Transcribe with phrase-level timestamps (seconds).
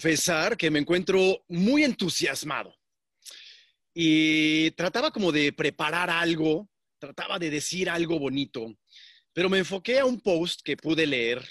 [0.00, 2.74] confesar que me encuentro muy entusiasmado
[3.92, 8.78] y trataba como de preparar algo, trataba de decir algo bonito,
[9.34, 11.46] pero me enfoqué a un post que pude leer,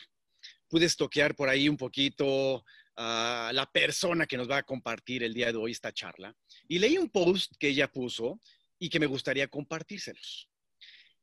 [0.67, 2.65] pude estoquear por ahí un poquito
[2.95, 6.35] a la persona que nos va a compartir el día de hoy esta charla
[6.67, 8.39] y leí un post que ella puso
[8.79, 10.49] y que me gustaría compartírselos.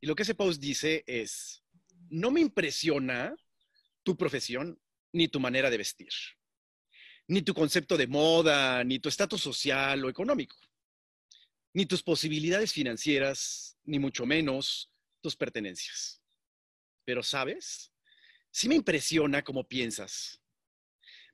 [0.01, 1.65] Y lo que ese post dice es,
[2.09, 3.35] no me impresiona
[4.05, 4.81] tu profesión
[5.13, 6.13] ni tu manera de vestir,
[7.29, 10.57] ni tu concepto de moda, ni tu estatus social o económico
[11.77, 14.91] ni tus posibilidades financieras, ni mucho menos
[15.21, 16.23] tus pertenencias.
[17.05, 17.93] Pero, ¿sabes?
[18.51, 20.41] Sí me impresiona cómo piensas.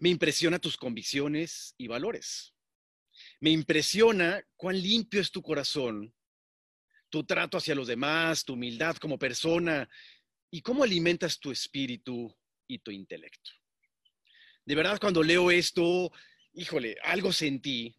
[0.00, 2.52] Me impresiona tus convicciones y valores.
[3.38, 6.12] Me impresiona cuán limpio es tu corazón,
[7.08, 9.88] tu trato hacia los demás, tu humildad como persona
[10.50, 13.52] y cómo alimentas tu espíritu y tu intelecto.
[14.64, 16.12] De verdad, cuando leo esto,
[16.54, 17.94] híjole, algo sentí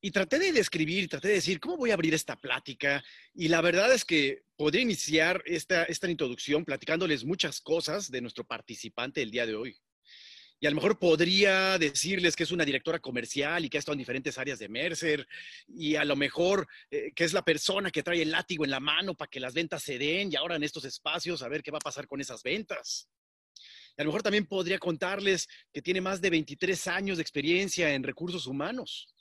[0.00, 3.02] y traté de describir, traté de decir, ¿cómo voy a abrir esta plática?
[3.34, 8.44] Y la verdad es que podría iniciar esta, esta introducción platicándoles muchas cosas de nuestro
[8.44, 9.76] participante el día de hoy.
[10.58, 13.92] Y a lo mejor podría decirles que es una directora comercial y que ha estado
[13.92, 15.26] en diferentes áreas de Mercer.
[15.68, 18.80] Y a lo mejor eh, que es la persona que trae el látigo en la
[18.80, 21.70] mano para que las ventas se den y ahora en estos espacios a ver qué
[21.70, 23.08] va a pasar con esas ventas.
[23.98, 28.02] A lo mejor también podría contarles que tiene más de 23 años de experiencia en
[28.02, 29.16] recursos humanos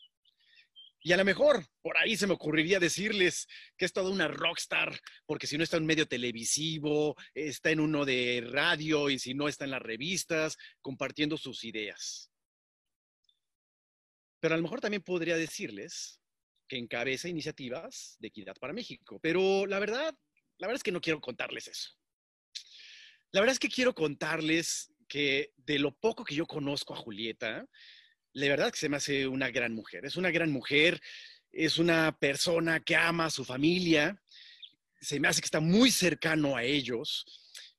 [1.05, 4.99] y a lo mejor por ahí se me ocurriría decirles que es toda una rockstar,
[5.27, 9.35] porque si no está en un medio televisivo, está en uno de radio y si
[9.35, 12.31] no está en las revistas, compartiendo sus ideas.
[14.39, 16.19] Pero a lo mejor también podría decirles
[16.67, 19.19] que encabeza iniciativas de equidad para México.
[19.21, 20.11] Pero la verdad,
[20.57, 21.91] la verdad es que no quiero contarles eso.
[23.35, 27.67] La verdad es que quiero contarles que de lo poco que yo conozco a Julieta,
[28.31, 30.05] la verdad que se me hace una gran mujer.
[30.05, 31.01] Es una gran mujer,
[31.51, 34.17] es una persona que ama a su familia,
[35.01, 37.25] se me hace que está muy cercano a ellos,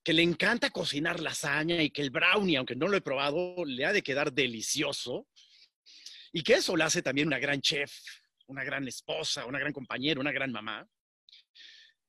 [0.05, 3.87] que le encanta cocinar lasaña y que el brownie, aunque no lo he probado, le
[3.87, 5.27] ha de quedar delicioso.
[6.35, 7.91] Y que eso la hace también una gran chef,
[8.49, 10.87] una gran esposa, una gran compañera, una gran mamá.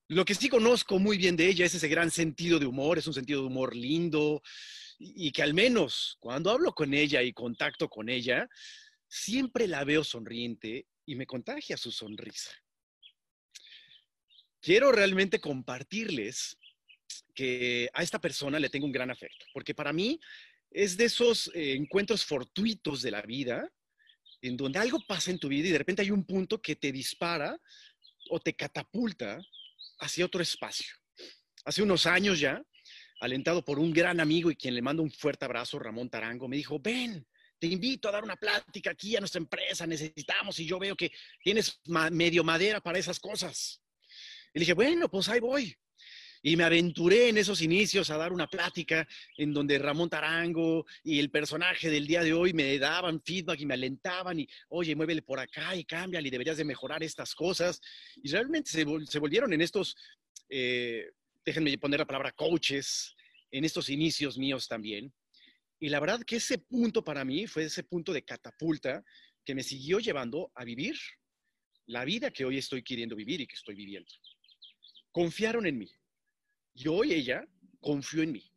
[0.10, 3.08] Lo que sí conozco muy bien de ella es ese gran sentido de humor, es
[3.08, 4.42] un sentido de humor lindo,
[4.98, 8.48] y, que al menos cuando hablo con ella y contacto con ella,
[9.08, 12.52] siempre la veo sonriente y me contagia su sonrisa.
[14.62, 16.58] Quiero realmente compartirles
[17.36, 20.20] que a esta persona le tengo un gran afecto, porque para mí
[20.72, 23.70] es de esos eh, encuentros fortuitos de la vida,
[24.42, 26.92] en donde algo pasa en tu vida y de repente hay un punto que te
[26.92, 27.60] dispara
[28.30, 29.40] o te catapulta
[30.00, 30.96] hacia otro espacio.
[31.66, 32.62] Hace unos años ya,
[33.20, 36.58] alentado por un gran amigo y quien le mando un fuerte abrazo, Ramón Tarango, me
[36.58, 37.28] dijo, ven,
[37.60, 41.12] te invito a dar una plática aquí a nuestra empresa, necesitamos y yo veo que
[41.44, 41.82] tienes
[42.12, 43.82] medio madera para esas cosas.
[44.54, 45.76] Y le dije, bueno, pues ahí voy.
[46.42, 51.20] Y me aventuré en esos inicios a dar una plática en donde Ramón Tarango y
[51.20, 55.22] el personaje del día de hoy me daban feedback y me alentaban y, oye, muévele
[55.22, 57.82] por acá y cámbiale y deberías de mejorar estas cosas.
[58.22, 58.84] Y realmente se,
[59.20, 59.96] volvieron en estos
[60.50, 61.10] eh,
[61.48, 63.16] déjenme poner la palabra coaches,
[63.52, 65.14] en estos inicios míos también.
[65.80, 69.04] Y la verdad que ese punto para mí fue ese punto de catapulta
[69.46, 70.98] que me siguió llevando a vivir
[71.86, 74.12] la vida que hoy estoy queriendo vivir y que estoy viviendo.
[75.12, 75.90] Confiaron en mí.
[76.80, 77.44] Y hoy ella
[77.82, 78.52] confió en mí.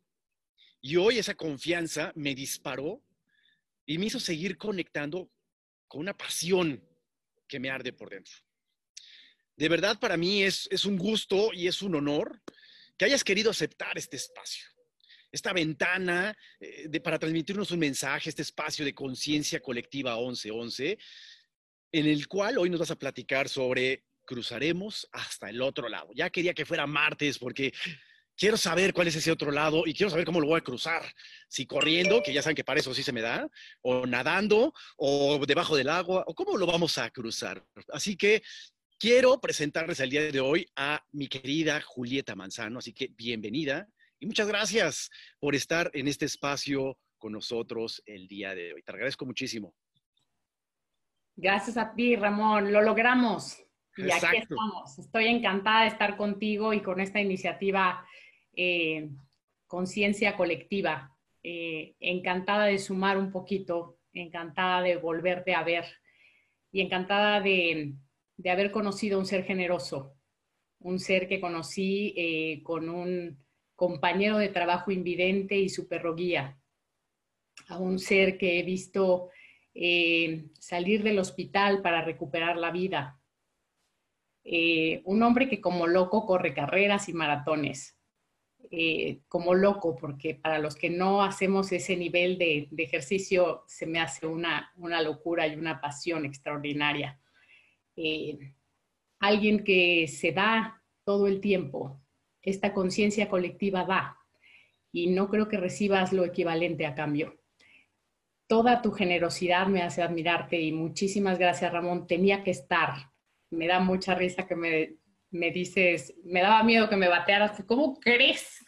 [0.79, 3.03] Y hoy esa confianza me disparó
[3.83, 5.31] y me hizo seguir conectando
[5.87, 6.87] con una pasión
[7.47, 8.33] que me arde por dentro.
[9.55, 12.43] De verdad, para mí es, es un gusto y es un honor
[12.95, 14.67] que hayas querido aceptar este espacio,
[15.31, 20.99] esta ventana eh, de, para transmitirnos un mensaje, este espacio de conciencia colectiva 1111,
[21.91, 26.11] en el cual hoy nos vas a platicar sobre cruzaremos hasta el otro lado.
[26.13, 27.73] Ya quería que fuera martes porque
[28.41, 31.03] quiero saber cuál es ese otro lado y quiero saber cómo lo voy a cruzar.
[31.47, 33.47] Si corriendo, que ya saben que para eso sí se me da,
[33.83, 37.63] o nadando, o debajo del agua, o cómo lo vamos a cruzar.
[37.93, 38.41] Así que
[38.97, 43.87] Quiero presentarles el día de hoy a mi querida Julieta Manzano, así que bienvenida
[44.19, 45.09] y muchas gracias
[45.39, 48.83] por estar en este espacio con nosotros el día de hoy.
[48.83, 49.73] Te agradezco muchísimo.
[51.35, 52.71] Gracias a ti, Ramón.
[52.71, 53.57] Lo logramos.
[53.97, 54.99] Y aquí estamos.
[54.99, 58.05] Estoy encantada de estar contigo y con esta iniciativa
[58.55, 59.09] eh,
[59.67, 61.15] Conciencia Colectiva.
[61.43, 65.85] Eh, encantada de sumar un poquito, encantada de volverte a ver
[66.71, 67.95] y encantada de
[68.45, 70.13] haber conocido un ser generoso,
[70.79, 73.43] un ser que conocí eh, con un
[73.75, 76.59] compañero de trabajo invidente y su perro guía,
[77.69, 79.29] a un ser que he visto
[80.59, 83.19] salir del hospital para recuperar la vida.
[85.05, 88.00] Un hombre que como loco corre carreras y maratones.
[88.73, 93.99] Eh, como loco, porque para los que no hacemos ese nivel de, ejercicio se me
[93.99, 97.19] hace una, una, locura y una pasión extraordinaria.
[99.19, 102.01] alguien que se da todo el tiempo,
[102.41, 104.17] esta conciencia colectiva da,
[104.93, 107.41] y no creo que recibas lo equivalente a cambio
[108.51, 112.05] toda tu generosidad me hace admirarte y muchísimas gracias, Ramón.
[112.05, 113.09] Tenía que estar.
[113.49, 114.95] Me da mucha risa que me,
[115.31, 117.63] me dices, me daba miedo que me batearas.
[117.65, 118.63] ¿Cómo crees?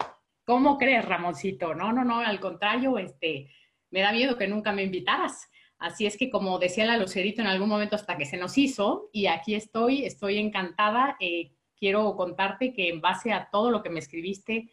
[0.45, 1.75] ¿Cómo crees, Ramoncito?
[1.75, 3.51] No, no, no, al contrario, este,
[3.91, 5.49] me da miedo que nunca me invitaras.
[5.77, 9.09] Así es que, como decía la Lucerito en algún momento, hasta que se nos hizo,
[9.11, 11.17] y aquí estoy, estoy encantada.
[11.19, 14.69] Eh, quiero contarte que en base a todo lo que me escribiste,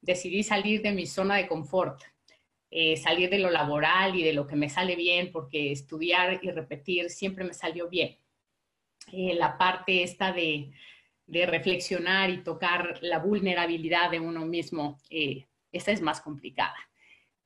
[0.00, 2.02] decidí salir de mi zona de confort.
[2.70, 6.50] Eh, salir de lo laboral y de lo que me sale bien, porque estudiar y
[6.50, 8.18] repetir siempre me salió bien.
[9.12, 10.72] Eh, la parte esta de,
[11.26, 16.76] reflexionar y tocar la vulnerabilidad de uno mismo, eh, esta es más complicada.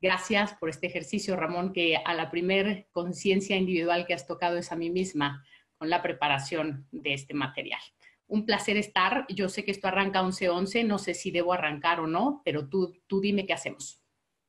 [0.01, 4.71] Gracias por este ejercicio, Ramón, que a la primer conciencia individual que has tocado es
[4.71, 5.45] a mí misma
[5.77, 7.81] con la preparación de este material.
[8.27, 9.27] Un placer estar.
[9.29, 13.01] Yo sé que esto arranca 11-11, no sé si debo arrancar o no, pero tú,
[13.07, 14.01] tú dime qué hacemos.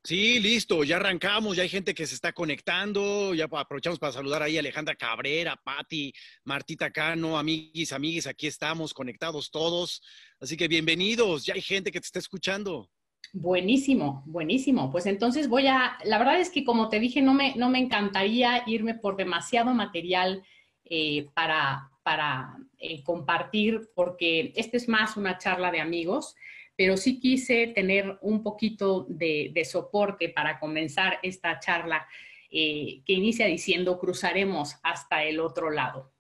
[0.01, 4.42] Sí, listo, ya arrancamos, ya hay gente que se está conectando, ya aprovechamos para saludar
[4.42, 6.13] ahí a Alejandra Cabrera, Patti,
[6.46, 10.01] Martita Cano, amiguis, amiguis, aquí estamos conectados todos.
[10.40, 12.90] Así que bienvenidos, ya hay gente que te está escuchando.
[13.34, 14.90] Buenísimo, buenísimo.
[14.90, 17.80] Pues entonces voy a, la verdad es que como te dije, no me, no me
[17.80, 20.44] encantaría irme por demasiado material
[20.86, 26.36] eh, para, para eh, compartir, porque esta es más una charla de amigos
[26.79, 32.07] pero sí quise tener un poquito de, soporte para comenzar esta charla
[32.49, 36.13] eh, que inicia diciendo cruzaremos hasta el otro lado.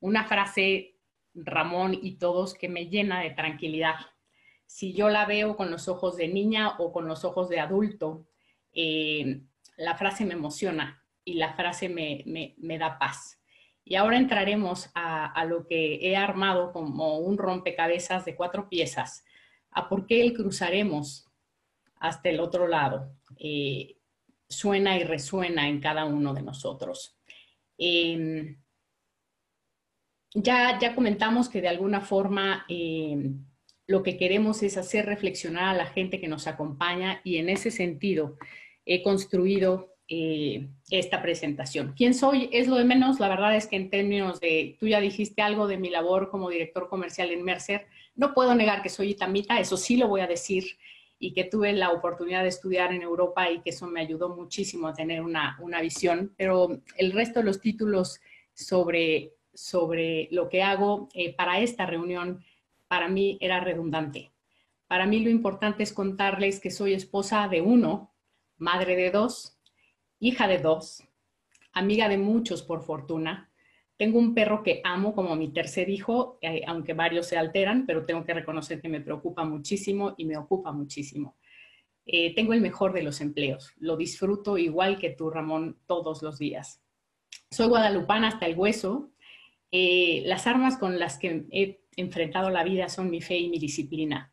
[0.00, 0.96] Una frase,
[1.34, 3.96] Ramón y todos, que me llena de tranquilidad.
[4.64, 8.24] Si yo la veo con los ojos de niña o con los ojos de adulto,
[8.72, 9.42] eh,
[9.76, 13.42] la frase me emociona y la frase me, da paz.
[13.84, 19.26] Y ahora entraremos a, lo que he armado como un rompecabezas de cuatro piezas
[19.78, 21.26] a por qué el cruzaremos
[22.00, 23.96] hasta el otro lado eh,
[24.48, 27.16] suena y resuena en cada uno de nosotros.
[27.78, 28.56] Em,
[30.34, 33.44] ya, ya comentamos que de alguna forma em,
[33.86, 37.70] lo que queremos es hacer reflexionar a la gente que nos acompaña y en ese
[37.70, 38.36] sentido
[38.84, 41.94] he construido eh, esta presentación.
[41.96, 42.48] ¿Quién soy?
[42.52, 43.20] Es lo de menos.
[43.20, 46.50] La verdad es que en términos de, tú ya dijiste algo de mi labor como
[46.50, 47.86] director comercial en Mercer,
[48.18, 50.76] no puedo negar que soy itamita, eso sí lo voy a decir,
[51.20, 54.88] y que tuve la oportunidad de estudiar en Europa y que eso me ayudó muchísimo
[54.88, 58.20] a tener una, visión, pero el resto de los títulos
[58.54, 62.44] sobre, sobre lo que hago eh, para esta reunión,
[62.88, 64.32] para mí era redundante.
[64.88, 68.12] Para mí lo importante es contarles que soy esposa de uno,
[68.56, 69.58] madre de dos,
[70.18, 71.04] hija de dos,
[71.72, 73.47] amiga de muchos por fortuna,
[73.98, 78.06] tengo un perro que amo como mi tercer hijo, eh, aunque varios se alteran, pero
[78.06, 81.36] tengo que reconocer que me preocupa muchísimo y me ocupa muchísimo.
[82.06, 83.72] Eh, tengo el mejor de los empleos.
[83.78, 86.80] Lo disfruto igual que tú, Ramón, todos los días.
[87.50, 89.10] Soy guadalupana hasta el hueso.
[89.72, 93.58] Eh, las armas con las que he enfrentado la vida son mi fe y mi
[93.58, 94.32] disciplina.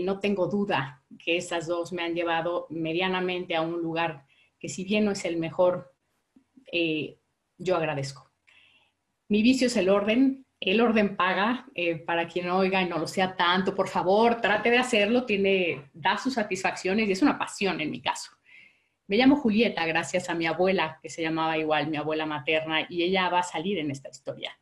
[0.00, 4.26] no tengo duda que esas dos me han llevado medianamente a un lugar
[4.58, 5.94] que si bien no es el mejor,
[7.58, 8.27] yo agradezco.
[9.28, 10.44] Mi vicio es el orden.
[10.60, 11.66] El orden paga.
[11.74, 15.24] Eh, para quien oiga y no lo sea tanto, por favor, trate de hacerlo.
[15.24, 18.32] Tiene, da sus satisfacciones y es una pasión en mi caso.
[19.06, 23.02] Me llamo Julieta gracias a mi abuela, que se llamaba igual mi abuela materna, y
[23.02, 24.52] ella va a salir en esta historia.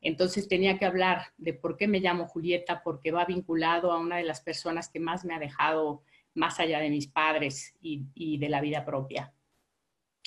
[0.00, 4.18] Entonces tenía que hablar de por qué me llamo Julieta, porque va vinculado a una
[4.18, 8.38] de las personas que más me ha dejado más allá de mis padres y, y
[8.38, 9.32] de la vida propia.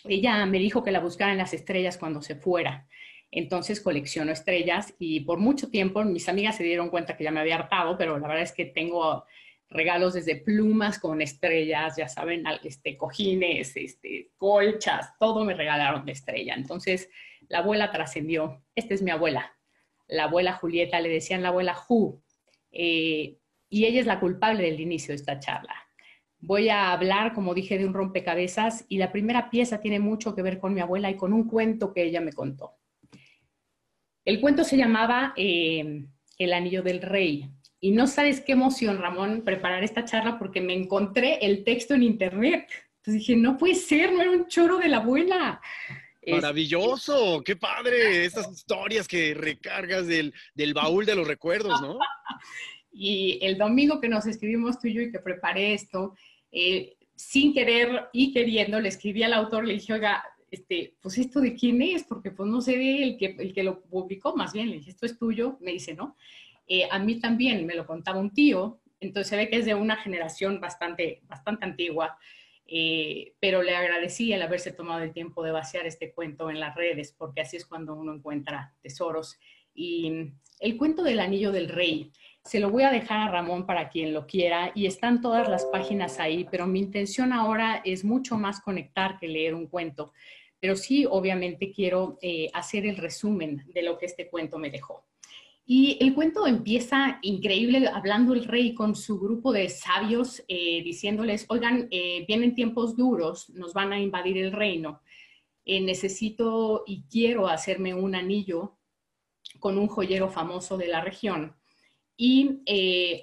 [0.03, 2.87] Ella me dijo que la buscara en las estrellas cuando se fuera
[3.31, 7.39] entonces colecciono estrellas y por mucho tiempo mis amigas se dieron cuenta que ya me
[7.39, 9.25] había hartado, pero la verdad es que tengo
[9.69, 16.11] regalos desde plumas con estrellas, ya saben, este, cojines, este, colchas, todo me regalaron de
[16.11, 16.55] estrella.
[16.55, 17.09] Entonces
[17.47, 18.61] la abuela trascendió.
[18.75, 19.53] Esta es mi abuela.
[20.07, 22.21] La abuela Julieta, le decían la abuela Ju.
[22.71, 23.37] Eh,
[23.69, 25.73] y ella es la culpable del inicio de esta charla.
[26.39, 30.41] Voy a hablar, como dije, de un rompecabezas y la primera pieza tiene mucho que
[30.41, 32.80] ver con mi abuela y con un cuento que ella me contó.
[34.25, 36.05] El cuento se llamaba eh,
[36.37, 37.49] El Anillo del Rey.
[37.79, 42.03] Y no sabes qué emoción, Ramón, preparar esta charla porque me encontré el texto en
[42.03, 42.67] internet.
[42.97, 45.59] Entonces dije, no puede ser, no era un choro de la abuela.
[46.27, 51.97] Maravilloso, qué padre, estas historias que recargas del, del baúl de los recuerdos, ¿no?
[52.91, 56.13] y el domingo que nos escribimos tú y yo y que preparé esto,
[56.51, 61.39] eh, sin querer y queriendo, le escribí al autor, le dije, oiga, este, pues esto
[61.39, 64.51] de quién es, porque pues no sé de el que, el que lo publicó, más
[64.51, 66.17] bien le dije, esto es tuyo, me dice, ¿no?
[66.67, 69.73] Eh, a mí también me lo contaba un tío, entonces se ve que es de
[69.73, 72.17] una generación bastante, bastante antigua,
[72.67, 76.75] eh, pero le agradecí el haberse tomado el tiempo de vaciar este cuento en las
[76.75, 79.39] redes, porque así es cuando uno encuentra tesoros.
[79.73, 82.11] Y el cuento del anillo del rey
[82.43, 85.65] se lo voy a dejar a Ramón para quien lo quiera y están todas las
[85.65, 90.11] páginas ahí, pero mi intención ahora es mucho más conectar que leer un cuento.
[90.61, 95.03] Pero sí, obviamente quiero eh, hacer el resumen de lo que este cuento me dejó.
[95.65, 101.45] Y el cuento empieza increíble hablando el rey con su grupo de sabios, eh, diciéndoles,
[101.49, 105.01] oigan, eh, vienen tiempos duros, nos van a invadir el reino,
[105.65, 108.77] necesito y quiero hacerme un anillo
[109.59, 111.55] con un joyero famoso de la región.
[112.17, 112.61] Y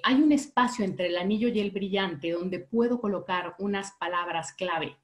[0.03, 4.97] hay un espacio entre el anillo y el brillante donde puedo colocar unas palabras clave,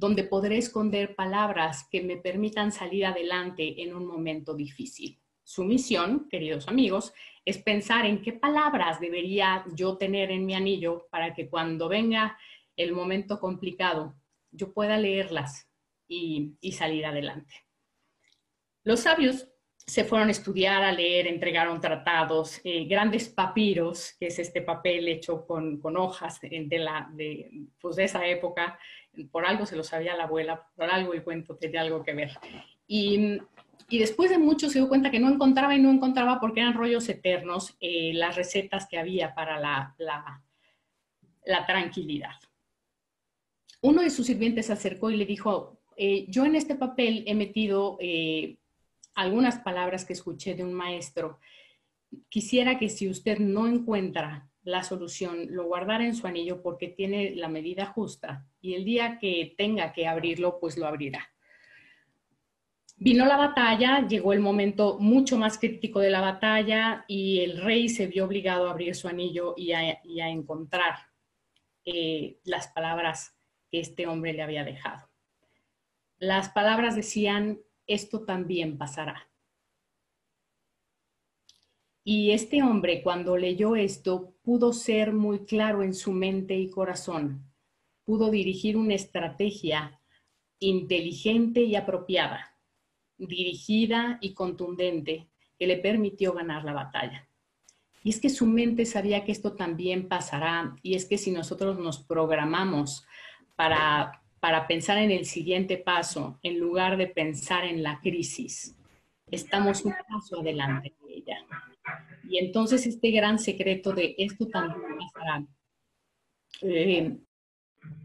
[0.00, 5.20] donde podré esconder palabras que me permitan salir adelante en un momento difícil.
[5.44, 7.12] Su misión, queridos amigos,
[7.44, 12.38] es pensar en qué palabras debería yo tener en mi anillo para que cuando venga
[12.76, 14.16] el momento complicado
[14.50, 15.68] yo pueda leerlas
[16.08, 17.54] y, salir adelante.
[18.82, 24.38] Los sabios se fueron a estudiar, a leer, entregaron tratados, eh, grandes papiros, que es
[24.38, 28.78] este papel hecho con, hojas de, la, de, pues de esa época.
[29.30, 32.30] Por algo se lo sabía la abuela, por algo el cuento tenía algo que ver.
[32.86, 33.38] Y,
[33.90, 37.08] después de mucho se dio cuenta que no encontraba y no encontraba porque eran rollos
[37.08, 42.36] eternos eh, las recetas que había para la, la, tranquilidad.
[43.82, 47.34] Uno de sus sirvientes se acercó y le dijo, eh, yo en este papel he
[47.34, 47.98] metido
[49.14, 51.40] algunas palabras que escuché de un maestro.
[52.28, 57.34] Quisiera que si usted no encuentra la solución, lo guardara en su anillo porque tiene
[57.34, 61.28] la medida justa y el día que tenga que abrirlo, pues lo abrirá.
[63.02, 67.88] Vino la batalla, llegó el momento mucho más crítico de la batalla y el rey
[67.88, 70.96] se vio obligado a abrir su anillo y a, encontrar
[71.86, 73.34] eh, las palabras
[73.70, 75.08] que este hombre le había dejado.
[76.18, 79.29] Las palabras decían, esto también pasará.
[82.02, 87.44] Y este hombre, cuando leyó esto, pudo ser muy claro en su mente y corazón,
[88.04, 90.00] pudo dirigir una estrategia
[90.58, 92.56] inteligente y apropiada,
[93.18, 95.28] dirigida y contundente,
[95.58, 97.28] que le permitió ganar la batalla.
[98.02, 101.78] Y es que su mente sabía que esto también pasará, y es que si nosotros
[101.78, 103.04] nos programamos
[103.56, 108.74] para para pensar en el siguiente paso en lugar de pensar en la crisis.
[109.30, 111.36] Estamos un paso adelante de ella.
[112.30, 115.44] Y entonces este gran secreto de esto también pasará.
[116.62, 117.18] Eh,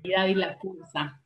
[0.04, 1.22] y la fuerza.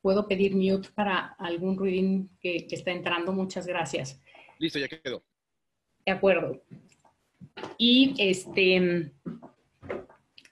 [0.00, 3.32] Puedo pedir mute para algún ruido que, que está entrando.
[3.32, 4.18] Muchas gracias.
[4.58, 5.22] Listo, ya quedó.
[6.06, 6.62] De acuerdo.
[7.76, 9.12] Y este,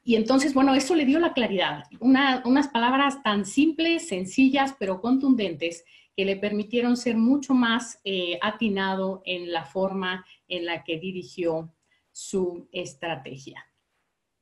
[0.05, 5.85] y entonces, bueno, eso le dio la claridad, unas palabras tan simples, sencillas, pero contundentes,
[6.17, 11.75] que le permitieron ser mucho más eh, atinado en la forma en la que dirigió
[12.11, 13.65] su estrategia.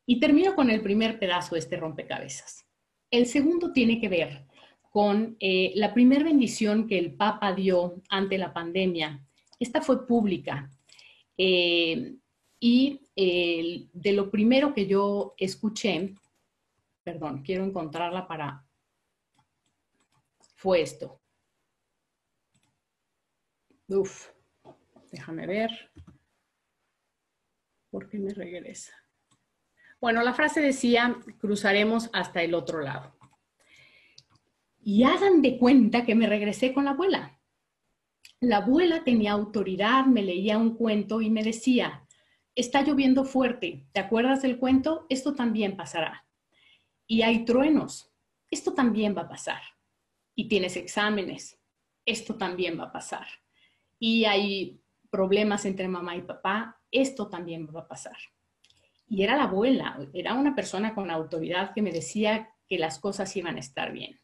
[0.06, 2.66] Y termino con el primer pedazo de este rompecabezas.
[3.10, 4.46] El segundo tiene que ver
[4.90, 9.24] con eh, la primera bendición que el Papa dio ante la pandemia.
[9.60, 10.68] Esta fue pública.
[11.36, 12.16] Eh,
[12.62, 16.14] y de lo primero que yo escuché,
[17.02, 18.66] perdón, quiero encontrarla para,
[20.56, 21.19] fue esto.
[23.90, 24.28] Uf,
[25.10, 25.70] déjame ver.
[27.90, 28.92] ¿Por qué me regresa?
[30.00, 33.16] Bueno, la frase decía, cruzaremos hasta el otro lado.
[34.78, 37.40] Y hagan de cuenta que me regresé con la abuela.
[38.38, 42.06] La abuela tenía autoridad, me leía un cuento y me decía,
[42.54, 45.04] está lloviendo fuerte, ¿te acuerdas del cuento?
[45.08, 46.26] Esto también pasará.
[47.08, 48.14] Y hay truenos,
[48.52, 49.60] esto también va a pasar.
[50.36, 51.60] Y tienes exámenes,
[52.06, 53.26] esto también va a pasar.
[54.00, 58.16] Y hay problemas entre mamá y papá, esto también va a pasar.
[59.06, 63.36] Y era la abuela, era una persona con autoridad que me decía que las cosas
[63.36, 64.20] iban a estar bien.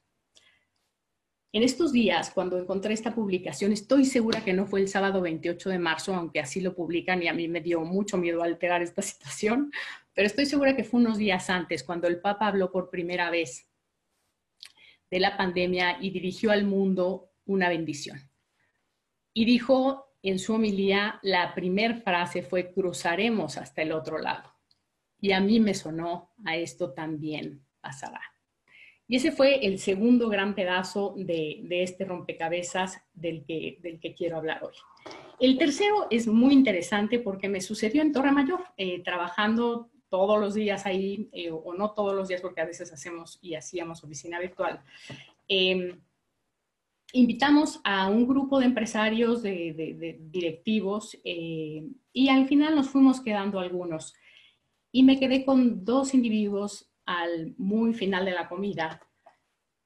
[1.53, 5.71] En estos días, cuando encontré esta publicación, estoy segura que no fue el sábado 28
[5.71, 9.03] de marzo, aunque así lo publican y a mí me dio mucho miedo alterar esta
[9.03, 9.71] situación,
[10.15, 13.69] pero estoy segura que fue unos días antes, cuando el Papa habló por primera vez
[15.11, 18.19] de la pandemia y dirigió al mundo una bendición.
[19.37, 24.51] Y dijo en su homilía, la primera frase fue, cruzaremos hasta el otro lado.
[25.21, 28.23] Y a mí me sonó, a esto también pasará.
[29.07, 34.39] Y ese fue el segundo gran pedazo de, este rompecabezas del que, del que quiero
[34.39, 34.73] hablar hoy.
[35.39, 40.55] El tercero es muy interesante porque me sucedió en Torre Mayor, eh, trabajando todos los
[40.55, 44.41] días ahí, eh, o no todos los días porque a veces hacemos y hacíamos oficina
[44.41, 44.83] virtual.
[45.47, 46.01] Em,
[47.17, 53.59] invitamos a un grupo de empresarios, de, directivos, eh, y al final nos fuimos quedando
[53.59, 54.15] algunos.
[54.93, 59.01] Y me quedé con dos individuos al muy final de la comida.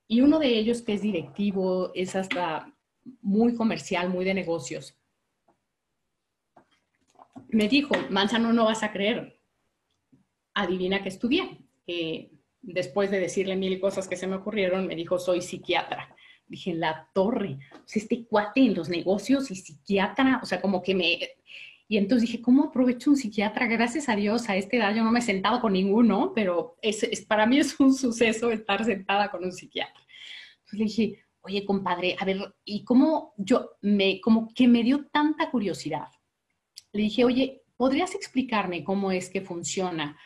[0.09, 2.75] Y uno de ellos, que es directivo, es hasta
[3.23, 5.01] muy comercial, muy de negocios,
[7.49, 9.41] me dijo, Manzano, no vas a creer.
[10.55, 11.59] Adivina que estudié.
[12.63, 16.15] después de decirle mil cosas que se me ocurrieron, me dijo, soy psiquiatra.
[16.51, 17.61] Dije, la torre,
[17.95, 21.19] este cuate en los negocios y psiquiatra, o sea, como que me...
[21.87, 23.69] Y entonces dije, ¿cómo aprovecho un psiquiatra?
[23.69, 27.25] Gracias a Dios, a esta edad yo no me he sentado con ninguno, pero es,
[27.27, 30.03] para mí es un suceso estar sentada con un psiquiatra.
[30.59, 35.07] Entonces le dije, oye, compadre, a ver, ¿y cómo yo me, como que me dio
[35.13, 36.09] tanta curiosidad?
[36.93, 40.19] Le dije, oye, ¿podrías explicarme cómo es que funciona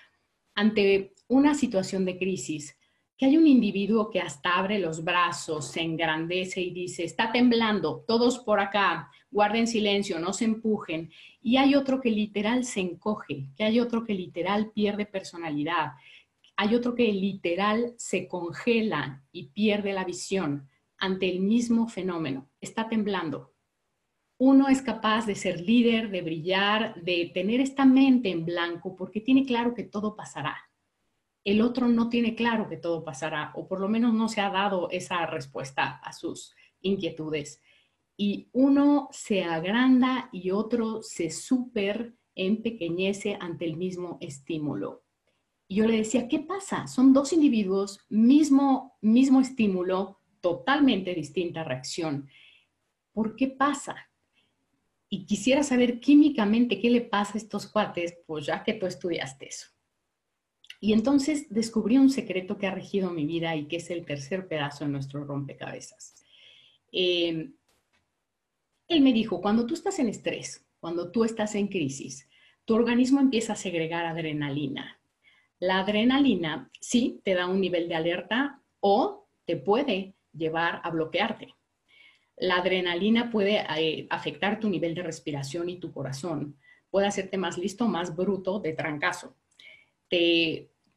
[0.55, 2.79] ante una situación de crisis?
[3.25, 8.39] Hay un individuo que hasta abre los brazos, se engrandece y dice, está temblando, todos
[8.39, 11.11] por acá, guarden silencio, no se empujen.
[11.43, 15.93] Y hay otro que literal se encoge, que hay otro que literal pierde personalidad,
[16.57, 22.89] hay otro que literal se congela y pierde la visión ante el mismo fenómeno, está
[22.89, 23.55] temblando.
[24.39, 29.21] Uno es capaz de ser líder, de brillar, de tener esta mente en blanco porque
[29.21, 30.57] tiene claro que todo pasará
[31.45, 34.51] el otro no tiene claro que todo pasará, o por lo menos no se ha
[34.51, 37.61] dado esa respuesta a sus inquietudes.
[38.17, 45.05] Y uno se agranda y otro se súper empequeñece ante el mismo estímulo.
[45.69, 46.87] Yo le decía, ¿qué pasa?
[46.87, 52.29] Son dos individuos, mismo, mismo estímulo, totalmente distinta reacción.
[53.13, 53.97] ¿Por qué pasa?
[55.09, 59.49] Y quisiera saber químicamente qué le pasa a estos cuates, pues ya que tú estudiaste
[59.49, 59.74] eso.
[60.81, 64.49] Y entonces descubrí un secreto que ha regido mi vida y que es el tercer
[64.49, 66.15] pedazo de nuestro rompecabezas.
[66.93, 67.55] Em,
[68.89, 72.29] él me dijo, cuando tú estás en estrés, cuando tú estás en crisis,
[72.65, 75.01] tu organismo empieza a segregar adrenalina.
[75.59, 81.55] La adrenalina sí te da un nivel de alerta o te puede llevar a bloquearte.
[82.37, 86.57] La adrenalina puede eh, afectar tu nivel de respiración y tu corazón.
[86.91, 89.37] Puede hacerte más listo, más bruto de trancazo.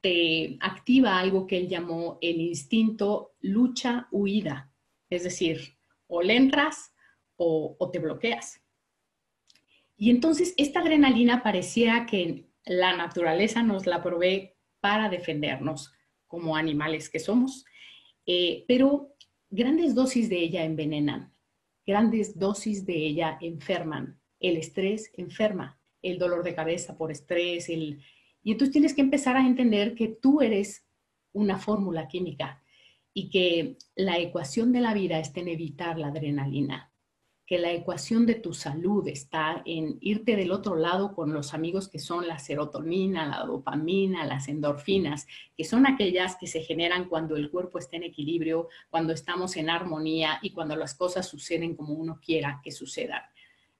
[0.01, 4.71] Te activa algo que él llamó el instinto lucha-huida.
[5.09, 5.77] Es decir,
[6.07, 6.93] o le entras
[7.35, 8.61] o, o te bloqueas.
[9.97, 15.91] Y entonces esta adrenalina parecía que la naturaleza nos la provee para defendernos
[16.27, 17.65] como animales que somos,
[18.25, 19.15] eh, pero
[19.49, 21.33] grandes dosis de ella envenenan,
[21.85, 24.19] grandes dosis de ella enferman.
[24.39, 28.03] El estrés enferma, el dolor de cabeza por estrés, el,
[28.47, 30.87] y entonces tienes que empezar a entender que tú eres
[31.33, 32.63] una fórmula química
[33.13, 36.93] y que la ecuación de la vida está en evitar la adrenalina,
[37.45, 41.89] que la ecuación de tu salud está en irte del otro lado con los amigos
[41.89, 47.35] que son la serotonina, la dopamina, las endorfinas, que son aquellas que se generan cuando
[47.35, 51.95] el cuerpo está en equilibrio, cuando estamos en armonía y cuando las cosas suceden como
[51.95, 53.23] uno quiera que sucedan.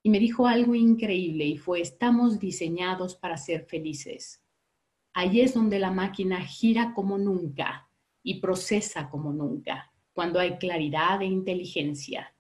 [0.04, 4.44] Y me dijo algo increíble y fue, estamos diseñados para ser felices
[5.20, 7.90] Ahí es donde la máquina gira como nunca
[8.22, 12.36] y procesa como nunca, cuando hay claridad e inteligencia.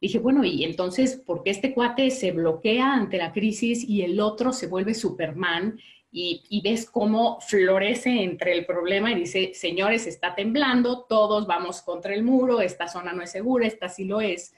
[0.00, 4.18] Dije, bueno, y entonces, ¿por qué este cuate se bloquea ante la crisis y el
[4.20, 5.78] otro se vuelve Superman
[6.10, 11.82] y, y, ves cómo florece entre el problema y dice, señores, está temblando, todos vamos
[11.82, 14.54] contra el muro, esta zona no es segura, esta sí lo es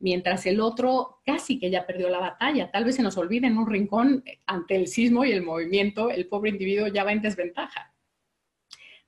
[0.00, 2.70] mientras el otro casi que ya perdió la batalla.
[2.70, 6.28] Tal vez se nos olvide en un rincón ante el sismo y el movimiento, el
[6.28, 7.94] pobre individuo ya va en desventaja.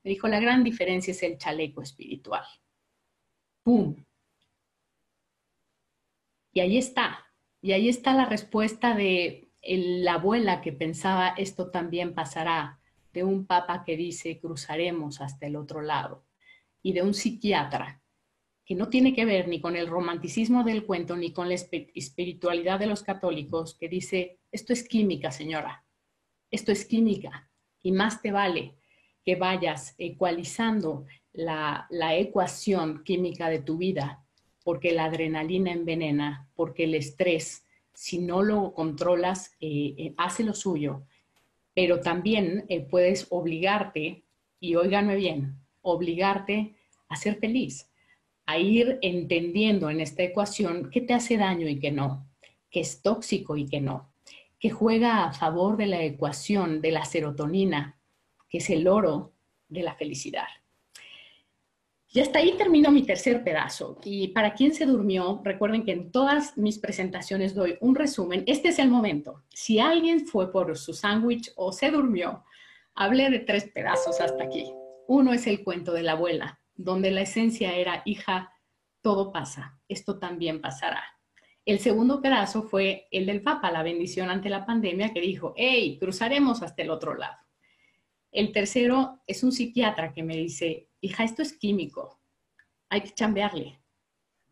[0.02, 2.44] Me dijo, la gran diferencia es el chaleco espiritual.
[3.62, 3.96] ¡Pum!
[6.52, 7.26] Y ahí está.
[7.60, 12.80] Y ahí está la respuesta de la abuela que pensaba esto también pasará,
[13.12, 16.24] de un papa que dice cruzaremos hasta el otro lado,
[16.82, 17.99] y de un psiquiatra
[18.70, 22.78] que no tiene que ver ni con el romanticismo del cuento ni con la espiritualidad
[22.78, 25.84] de los católicos, que dice, esto es química, señora,
[26.52, 27.50] esto es química,
[27.82, 28.76] y más te vale
[29.24, 34.24] que vayas ecualizando la, ecuación química de tu vida,
[34.62, 40.54] porque la adrenalina envenena, porque el estrés, si no lo controlas, eh, eh, hace lo
[40.54, 41.02] suyo,
[41.74, 44.22] pero también eh, puedes obligarte,
[44.60, 46.76] y óiganme bien, obligarte
[47.08, 47.89] a ser feliz,
[48.50, 52.26] a ir entendiendo en esta ecuación qué te hace daño y qué no,
[52.70, 54.12] qué es tóxico y qué no,
[54.58, 57.98] que juega a favor de la ecuación de la serotonina,
[58.48, 59.32] que es el oro
[59.68, 60.48] de la felicidad.
[62.12, 63.98] Y hasta ahí termino mi tercer pedazo.
[64.04, 68.42] Y para quien se durmió, recuerden que en todas mis presentaciones doy un resumen.
[68.46, 69.44] Este es el momento.
[69.50, 72.42] Si alguien fue por su sándwich o se durmió,
[72.96, 74.72] hablé de tres pedazos hasta aquí.
[75.06, 78.52] Uno es el cuento de la abuela, donde la esencia era, hija,
[79.02, 81.02] todo pasa, esto también pasará.
[81.66, 85.98] El segundo pedazo fue el del Papa, la bendición ante la pandemia, que dijo, hey,
[86.00, 87.36] cruzaremos hasta el otro lado.
[88.32, 92.20] El tercero es un psiquiatra que me dice, hija, esto es químico,
[92.88, 93.80] hay que chambearle.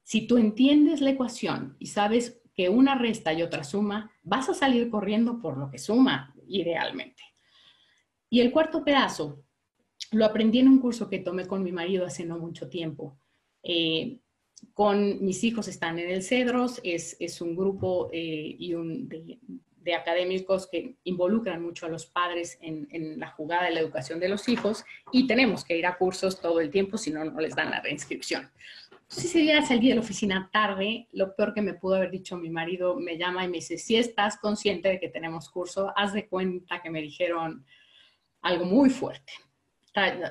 [0.03, 4.55] Si tú entiendes la ecuación y sabes que una resta y otra suma, vas a
[4.55, 7.23] salir corriendo por lo que suma, idealmente.
[8.29, 9.45] Y el cuarto pedazo,
[10.13, 13.19] lo aprendí en un curso que tomé con mi marido hace no mucho tiempo.
[13.63, 14.21] Eh,
[14.75, 19.39] con mis hijos están en el Cedros, es, un grupo eh, y un, de,
[19.95, 24.47] académicos que involucran mucho a los padres en, la jugada de la educación de los
[24.49, 27.71] hijos y tenemos que ir a cursos todo el tiempo, si no, no les dan
[27.71, 28.51] la reinscripción.
[29.07, 32.37] Si ese día salí de la oficina tarde, lo peor que me pudo haber dicho
[32.37, 36.13] mi marido me llama y me dice, si estás consciente de que tenemos curso, haz
[36.13, 37.65] de cuenta que me dijeron
[38.43, 39.33] algo muy fuerte.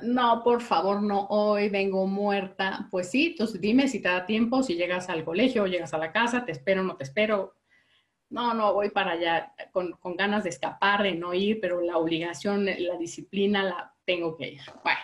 [0.04, 2.88] No, por favor, no, hoy vengo muerta.
[2.92, 6.12] Pues sí, entonces dime si te da tiempo, si llegas al colegio llegas a la
[6.12, 7.56] casa, te espero, no te espero,
[8.30, 12.66] no, no, voy para allá con, ganas de escapar, de no ir, pero la obligación,
[12.66, 14.62] la disciplina, la tengo que ir.
[14.84, 15.00] Bueno,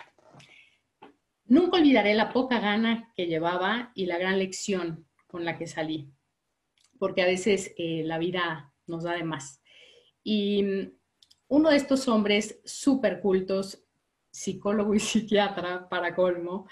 [1.46, 6.10] nunca olvidaré la poca gana que llevaba y la gran lección con la que salí,
[6.98, 9.62] porque a veces eh, la vida nos da de más.
[10.22, 10.92] Y mm,
[11.48, 13.83] uno de estos hombres súper cultos,
[14.34, 16.66] psicólogo y psiquiatra para colmo,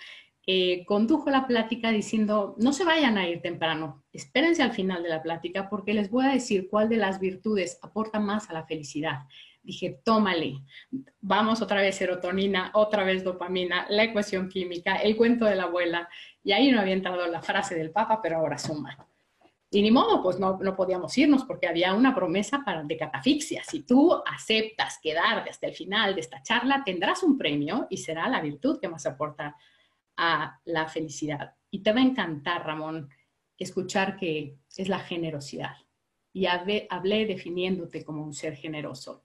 [0.45, 5.09] eh, condujo la plática diciendo, no se vayan a ir temprano, espérense al final de
[5.09, 8.67] la plática porque les voy a decir cuál de las virtudes aporta más a la
[8.67, 9.21] felicidad.
[9.63, 10.65] Dije, tómale,
[11.21, 16.09] vamos otra vez serotonina, otra vez dopamina, la ecuación química, el cuento de la abuela,
[16.43, 18.99] y ahí no había entrado la frase del Papa, pero ahora suma.
[19.75, 23.65] Y ni modo, pues no, no podíamos irnos porque había una promesa para, de catafixia.
[23.65, 28.29] Si tú aceptas quedarte hasta el final de esta charla, tendrás un premio y será
[28.29, 29.57] la virtud que más aporta
[30.19, 31.55] a la felicidad.
[31.71, 33.09] Y te va a encantar, Ramón,
[33.57, 35.77] escuchar que es la generosidad.
[36.35, 39.25] Y hablé, definiéndote como un ser generoso.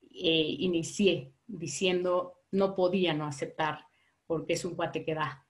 [0.00, 3.86] E inicié diciendo, no podía no aceptar,
[4.28, 5.44] porque es un cuate que da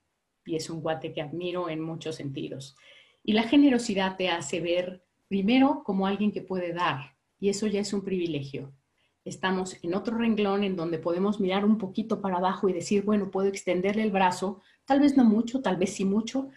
[0.46, 2.76] y es un cuate que admiro en muchos sentidos.
[3.22, 7.80] Y la generosidad te hace ver primero como alguien que puede dar, y eso ya
[7.80, 8.72] es un privilegio
[9.24, 13.30] estamos en otro renglón en donde podemos mirar un poquito para abajo y decir, bueno,
[13.30, 16.50] puedo extenderle el brazo, tal vez no mucho, tal vez sí mucho,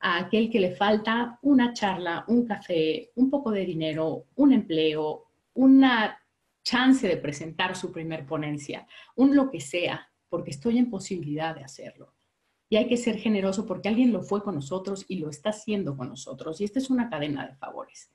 [0.00, 5.26] a aquel que le falta una charla, un café, un poco de dinero, un empleo,
[5.54, 6.18] una
[6.62, 11.64] chance de presentar su primer ponencia, un lo que sea, porque estoy en posibilidad de
[11.64, 12.12] hacerlo.
[12.68, 15.96] Y hay que ser generoso porque alguien lo fue con nosotros y lo está haciendo
[15.96, 16.60] con nosotros.
[16.60, 18.10] Y esta es una cadena de favores.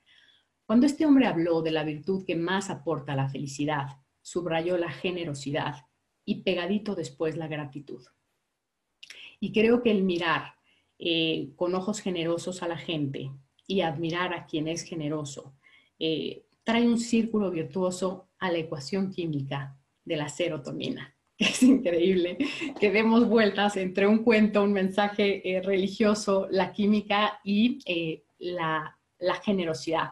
[0.66, 5.86] Cuando este hombre habló de la virtud que más aporta la felicidad, subrayó la generosidad
[6.26, 8.06] y pegadito después la gratitud.
[9.40, 10.56] Y creo que el mirar
[11.00, 13.32] eh, con ojos generosos a la gente
[13.66, 15.56] y admirar a quien es generoso
[15.98, 21.16] eh, trae un círculo virtuoso a la ecuación química de la serotonina.
[21.50, 22.38] Es increíble
[22.80, 27.80] que demos vueltas entre un cuento, un mensaje eh, religioso, la química y
[28.38, 30.12] la, la generosidad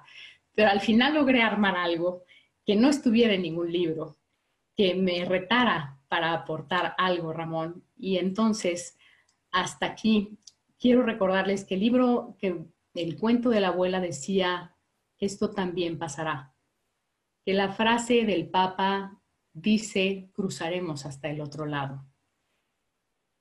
[0.60, 2.26] pero al final logré armar algo
[2.66, 4.18] que no estuviera en ningún libro,
[4.76, 7.86] que me retara para aportar algo, Ramón.
[7.96, 8.98] Y entonces,
[9.52, 10.38] hasta aquí,
[10.78, 14.76] quiero recordarles que el libro, que el cuento de la abuela decía,
[15.18, 16.54] esto también pasará.
[17.46, 19.19] Que la frase del Papa
[19.62, 22.06] dice, cruzaremos hasta el otro lado.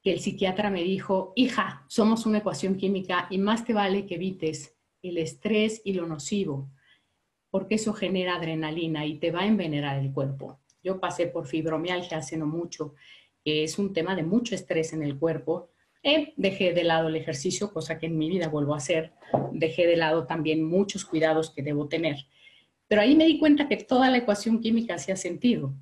[0.03, 4.15] Que el psiquiatra me dijo, hija, somos una ecuación química y más te vale que
[4.15, 6.71] evites el estrés y lo nocivo,
[7.51, 10.61] porque eso genera adrenalina y te va a envenenar el cuerpo.
[10.83, 12.95] Yo pasé por fibromialgia hace no mucho,
[13.45, 15.71] que es un tema de mucho estrés en el cuerpo.
[16.03, 19.13] Eh, dejé de lado el ejercicio, cosa que en mi vida vuelvo a hacer.
[19.53, 22.27] Dejé de lado también muchos cuidados que debo tener.
[22.87, 25.75] Pero ahí me di cuenta que toda la ecuación química hacía sentido.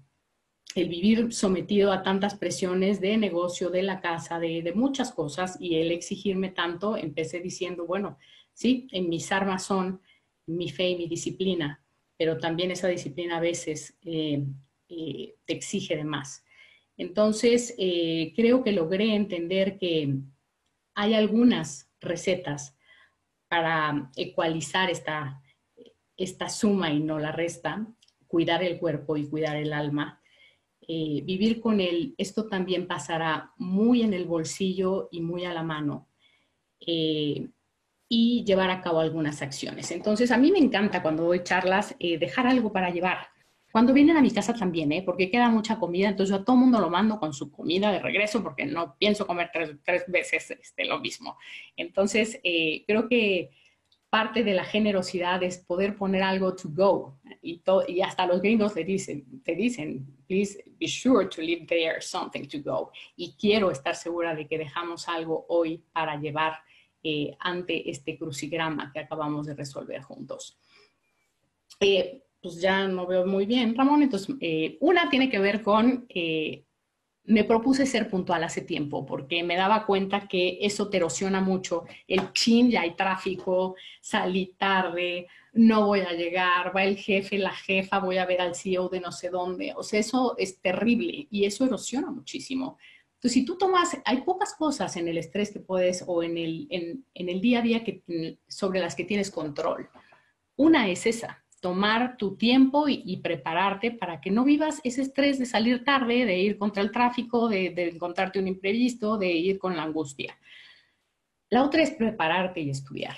[0.77, 5.77] El vivir sometido a tantas presiones de negocio, de la casa, de, muchas cosas, y
[5.77, 8.19] el exigirme tanto, empecé diciendo, bueno,
[8.53, 10.01] sí, en mis armas son
[10.47, 11.83] mi fe y mi disciplina,
[12.17, 14.45] pero también esa disciplina a veces eh,
[14.89, 16.45] eh, te exige de más.
[16.97, 20.17] Entonces, eh, creo que logré entender que
[20.95, 22.77] hay algunas recetas
[23.49, 25.43] para ecualizar esta,
[26.17, 27.87] esta suma y no la resta,
[28.27, 30.21] cuidar el cuerpo y cuidar el alma.
[30.89, 36.09] Vivir con él, esto también pasará muy en el bolsillo y muy a la mano
[38.09, 39.91] y llevar a cabo algunas acciones.
[39.91, 43.29] Entonces, a mí me encanta cuando doy charlas eh, dejar algo para llevar.
[43.73, 45.03] Cuando vienen a mi casa también, ¿eh?
[45.05, 47.99] porque queda mucha comida, entonces yo a todo mundo lo mando con su comida de
[47.99, 51.37] regreso porque no pienso comer tres, veces este, lo mismo.
[51.77, 53.51] Entonces, eh, creo que
[54.17, 57.19] parte de la generosidad es poder poner algo to go.
[57.43, 57.61] Y,
[58.01, 62.63] hasta los gringos te dicen, te dicen, please be sure to leave there something to
[62.65, 62.91] go.
[63.15, 66.55] Y quiero estar segura de que dejamos algo hoy para llevar
[67.03, 70.59] eh, ante este crucigrama que acabamos de resolver juntos.
[71.79, 74.03] Eh, pues ya no veo muy bien, Ramón.
[74.03, 76.09] Entonces, eh, una tiene que ver con,
[77.27, 81.85] me propuse ser puntual hace tiempo porque me daba cuenta que eso te erosiona mucho.
[82.07, 87.53] El chin, ya hay tráfico, salí tarde, no voy a llegar, va el jefe, la
[87.53, 89.73] jefa, voy a ver al CEO de no sé dónde.
[89.77, 92.79] O sea, eso es terrible y eso erosiona muchísimo.
[93.15, 96.67] Entonces, si tú tomas, hay pocas cosas en el estrés que puedes o en el,
[96.71, 99.89] en, el día a día que, sobre las que tienes control.
[100.57, 105.47] Una es esa, tomar tu tiempo y, prepararte para que no vivas ese estrés de
[105.47, 109.75] salir tarde, de ir contra el tráfico, de, de, encontrarte un imprevisto, de ir con
[109.77, 110.39] la angustia.
[111.51, 113.17] La otra es prepararte y estudiar.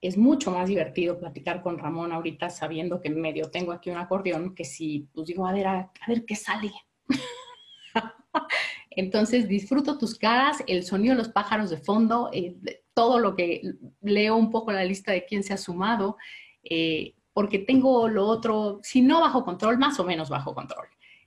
[0.00, 4.54] Es mucho más divertido platicar con Ramón ahorita sabiendo que medio tengo aquí un acordeón
[4.54, 6.70] que si pues digo, a ver, a ver qué sale.
[8.90, 12.54] Entonces disfruto tus caras, el sonido de los pájaros de fondo, eh,
[12.94, 13.60] todo lo que
[14.02, 16.16] leo un poco la lista de quién se ha sumado,
[16.62, 20.86] eh, porque tengo lo otro, si no bajo control, más o menos bajo control.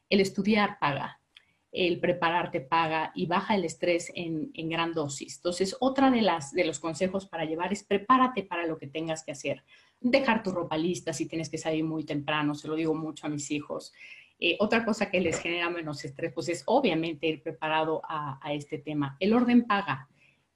[0.10, 1.20] El estudiar paga,
[1.72, 5.38] el prepararte paga y baja el estrés en, en, gran dosis.
[5.38, 9.24] Entonces, otra de, las, de los consejos para llevar es prepárate para lo que tengas
[9.24, 9.63] que hacer.
[10.00, 13.30] Dejar tu ropa lista si tienes que salir muy temprano, se lo digo mucho a
[13.30, 13.91] mis hijos.
[14.39, 18.78] Eh, otra cosa que les genera menos estrés, pues es obviamente ir preparado a, este
[18.78, 19.15] tema.
[19.20, 20.10] El orden paga,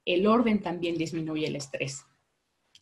[0.05, 2.05] el orden también disminuye el estrés.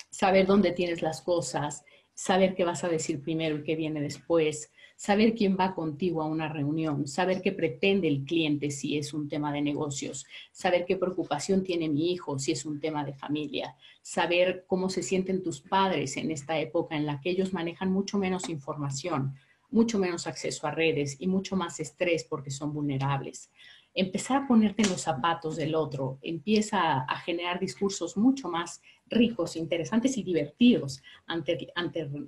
[0.09, 1.83] Saber dónde tienes las cosas,
[2.17, 6.25] saber qué vas a decir primero y qué viene después, saber quién va contigo a
[6.25, 10.97] una reunión, saber qué pretende el cliente si es un tema de negocios, saber qué
[10.97, 15.61] preocupación tiene mi hijo si es un tema de familia, saber cómo se sienten tus
[15.61, 19.35] padres en esta época en la que ellos manejan mucho menos información,
[19.69, 23.51] mucho menos acceso a redes y mucho más estrés porque son vulnerables.
[23.97, 29.55] Empezar a ponerte en los zapatos del otro empieza a generar discursos mucho más ricos,
[29.55, 31.71] interesantes y divertidos ante,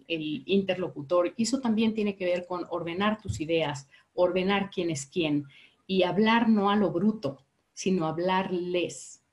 [0.08, 1.34] el interlocutor.
[1.38, 5.46] Y eso también tiene que ver con ordenar tus ideas, ordenar quién es quién
[5.86, 9.24] y hablar no a lo bruto, sino hablarles,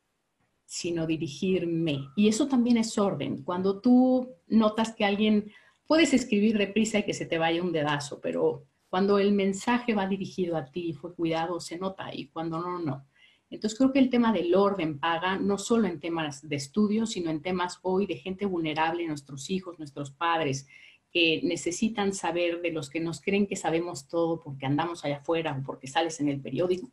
[0.64, 2.08] sino dirigirme.
[2.16, 3.42] Y eso también es orden.
[3.42, 5.52] Cuando tú notas que alguien
[5.86, 10.06] Puedes escribir deprisa y que se te vaya un dedazo, pero cuando el mensaje va
[10.06, 13.06] dirigido a ti fue cuidado, se nota, y cuando no, no.
[13.50, 17.30] Entonces creo que el tema del orden paga, no solo en temas de estudio, sino
[17.30, 20.66] en temas hoy de gente vulnerable, nuestros hijos, nuestros padres,
[21.12, 25.56] que necesitan saber de los que nos creen que sabemos todo porque andamos allá afuera
[25.58, 26.90] o porque sales en el periódico.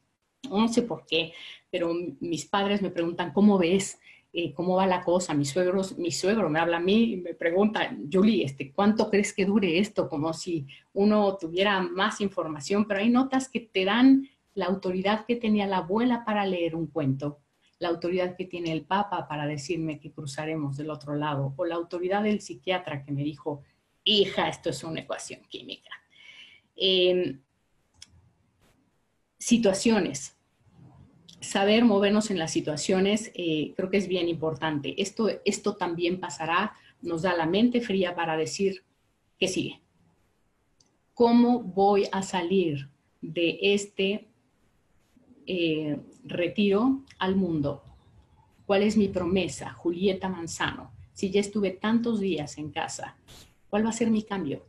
[0.50, 1.34] No sé por qué,
[1.72, 4.00] pero mis padres me preguntan, ¿cómo ves?
[4.36, 5.36] Eh, cómo va la cosa.
[5.36, 9.32] Mi, suegros, mi suegro me habla a mí y me pregunta, Julie, este, ¿cuánto crees
[9.32, 10.10] que dure esto?
[10.10, 15.36] Como si uno tuviera más información, pero hay notas que te dan la autoridad que
[15.36, 17.42] tenía la abuela para leer un cuento,
[17.78, 21.76] la autoridad que tiene el papa para decirme que cruzaremos del otro lado, o la
[21.76, 23.62] autoridad del psiquiatra que me dijo,
[24.04, 25.92] hija, esto es una ecuación química.
[26.76, 27.40] Em,
[29.38, 30.36] situaciones
[31.44, 35.02] saber movernos en las situaciones eh, creo que es bien importante.
[35.02, 38.84] Esto, esto también pasará, nos da la mente fría para decir
[39.38, 39.82] qué sigue.
[41.14, 42.90] ¿Cómo voy a salir
[43.22, 44.28] de este
[45.46, 47.84] eh, retiro al mundo?
[48.66, 50.92] ¿Cuál es mi promesa, Julieta Manzano?
[51.12, 53.18] Si ya estuve tantos días en casa,
[53.70, 54.66] ¿cuál va a ser mi cambio?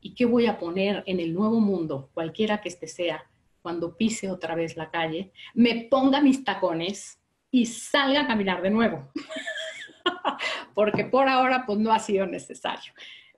[0.00, 3.24] ¿Y qué voy a poner en el nuevo mundo, cualquiera que este sea,
[3.64, 7.18] cuando pise otra vez la calle, me ponga mis tacones
[7.50, 9.10] y salga a caminar de nuevo.
[10.74, 12.92] Porque por ahora pues no ha sido necesario.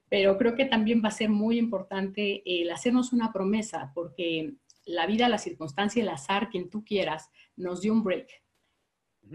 [0.09, 5.07] Pero creo que también va a ser muy importante el hacernos una promesa, porque la
[5.07, 8.29] vida, la circunstancia, el azar, quien tú quieras, nos dio un break.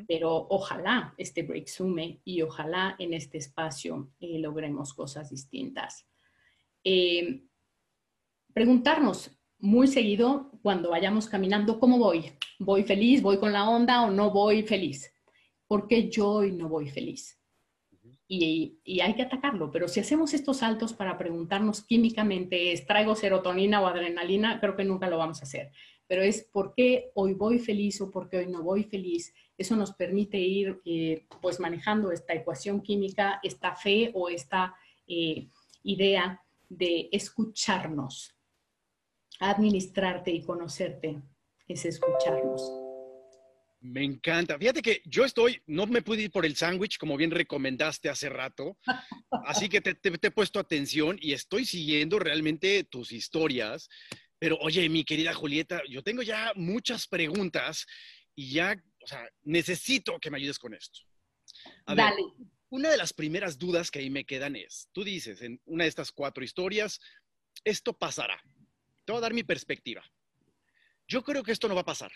[0.10, 6.06] Pero ojalá este break sume y ojalá en este espacio eh, logremos cosas distintas.
[6.84, 7.46] Eh,
[8.54, 12.32] preguntarnos muy seguido cuando vayamos caminando, ¿cómo voy?
[12.60, 13.22] ¿Voy feliz?
[13.22, 15.14] ¿Voy con la onda o no voy feliz?
[15.68, 17.42] ¿Por qué yo hoy no voy feliz?
[18.34, 19.72] y, hay que atacarlo.
[19.72, 24.60] Pero si hacemos estos saltos para preguntarnos químicamente, ¿es traigo serotonina o adrenalina?
[24.62, 25.72] Creo que nunca lo vamos a hacer.
[26.08, 29.34] Pero es por qué hoy voy feliz o por qué hoy no voy feliz.
[29.58, 34.76] Eso nos permite ir eh, pues manejando esta ecuación química, esta fe o esta
[35.08, 35.50] eh,
[35.84, 38.34] idea de escucharnos.
[39.44, 41.20] Administrarte y conocerte
[41.68, 42.62] es escucharnos.
[43.80, 44.60] Me encanta.
[44.60, 48.30] Fíjate que yo estoy, no me pude ir por el sándwich, como bien recomendaste hace
[48.30, 48.78] rato,
[49.48, 53.90] así que te, he puesto atención y estoy siguiendo realmente tus historias.
[54.38, 57.88] Pero oye, mi querida Julieta, yo tengo ya muchas preguntas
[58.36, 61.00] y ya, o sea, necesito que me ayudes con esto.
[61.88, 62.16] A Dale.
[62.16, 65.86] Ver, una de las primeras dudas que ahí me quedan es, tú dices en una
[65.86, 67.00] de estas cuatro historias,
[67.64, 68.40] esto pasará.
[69.12, 70.02] Te voy a dar mi perspectiva.
[71.06, 72.14] Yo creo que esto no va a pasar.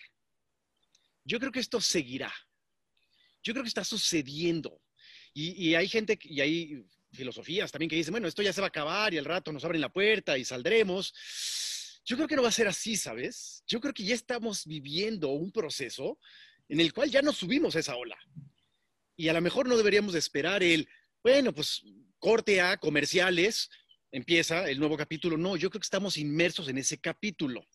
[1.26, 2.34] Yo creo que esto seguirá.
[3.44, 4.82] Yo creo que está sucediendo.
[5.34, 8.70] Y, hay gente, y hay filosofías también que dicen, bueno, esto ya se va a
[8.70, 12.02] acabar y al rato nos abren la puerta y saldremos.
[12.06, 13.62] Yo creo que no va a ser así, ¿sabes?
[13.68, 16.18] Yo creo que ya estamos viviendo un proceso
[16.70, 18.18] en el cual ya nos subimos a esa ola.
[19.18, 20.88] Y a lo mejor no deberíamos esperar el,
[21.22, 21.84] bueno, pues
[22.20, 23.70] corte a comerciales,
[24.16, 25.38] empieza el nuevo capítulo.
[25.38, 27.68] No, yo creo que estamos inmersos en ese capítulo.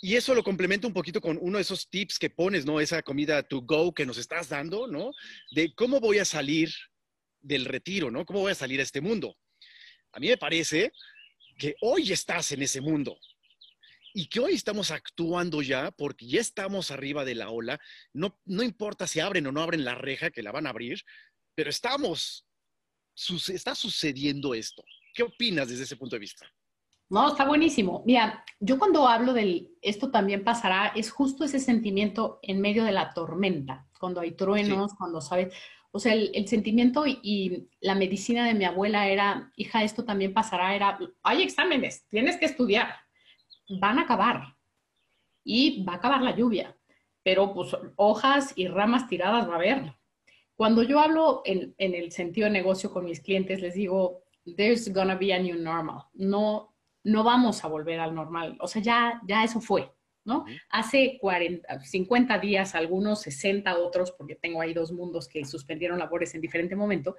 [0.00, 2.80] Y eso lo complemento un poquito con uno de esos tips que pones, ¿no?
[2.80, 5.10] Esa comida to go que nos estás dando, ¿no?
[5.50, 6.72] De cómo voy a salir
[7.40, 8.24] del retiro, ¿no?
[8.24, 9.36] ¿Cómo voy a salir a este mundo?
[10.12, 10.92] A mí me parece
[11.58, 13.18] que hoy estás en ese mundo
[14.14, 17.78] y que hoy estamos actuando ya porque ya estamos arriba de la ola.
[18.14, 21.02] No, no importa si abren o no abren la reja, que la van a abrir,
[21.54, 22.46] pero estamos,
[23.48, 24.82] está sucediendo esto.
[25.14, 26.46] ¿Qué opinas desde ese punto de vista?
[27.10, 28.02] No, está buenísimo.
[28.04, 32.92] Mira, yo cuando hablo del esto también pasará, es justo ese sentimiento en medio de
[32.92, 35.54] la tormenta, cuando hay truenos, cuando sabes,
[35.90, 40.74] o sea, el, sentimiento y, la medicina de mi abuela era, hija, esto también pasará,
[40.76, 42.94] era, hay exámenes, tienes que estudiar,
[43.80, 44.56] van a acabar
[45.42, 46.76] y va a acabar la lluvia,
[47.22, 49.94] pero pues hojas y ramas tiradas va a haber.
[50.56, 54.24] Cuando yo hablo en, en el sentido de negocio con mis clientes, les digo,
[54.56, 56.06] there's gonna be a new normal.
[56.14, 58.56] No, no vamos a volver al normal.
[58.60, 59.90] O sea, ya, ya eso fue,
[60.24, 60.44] ¿no?
[60.70, 66.34] Hace 40, 50 días, algunos 60, otros, porque tengo ahí dos mundos que suspendieron labores
[66.34, 67.16] en diferente momento,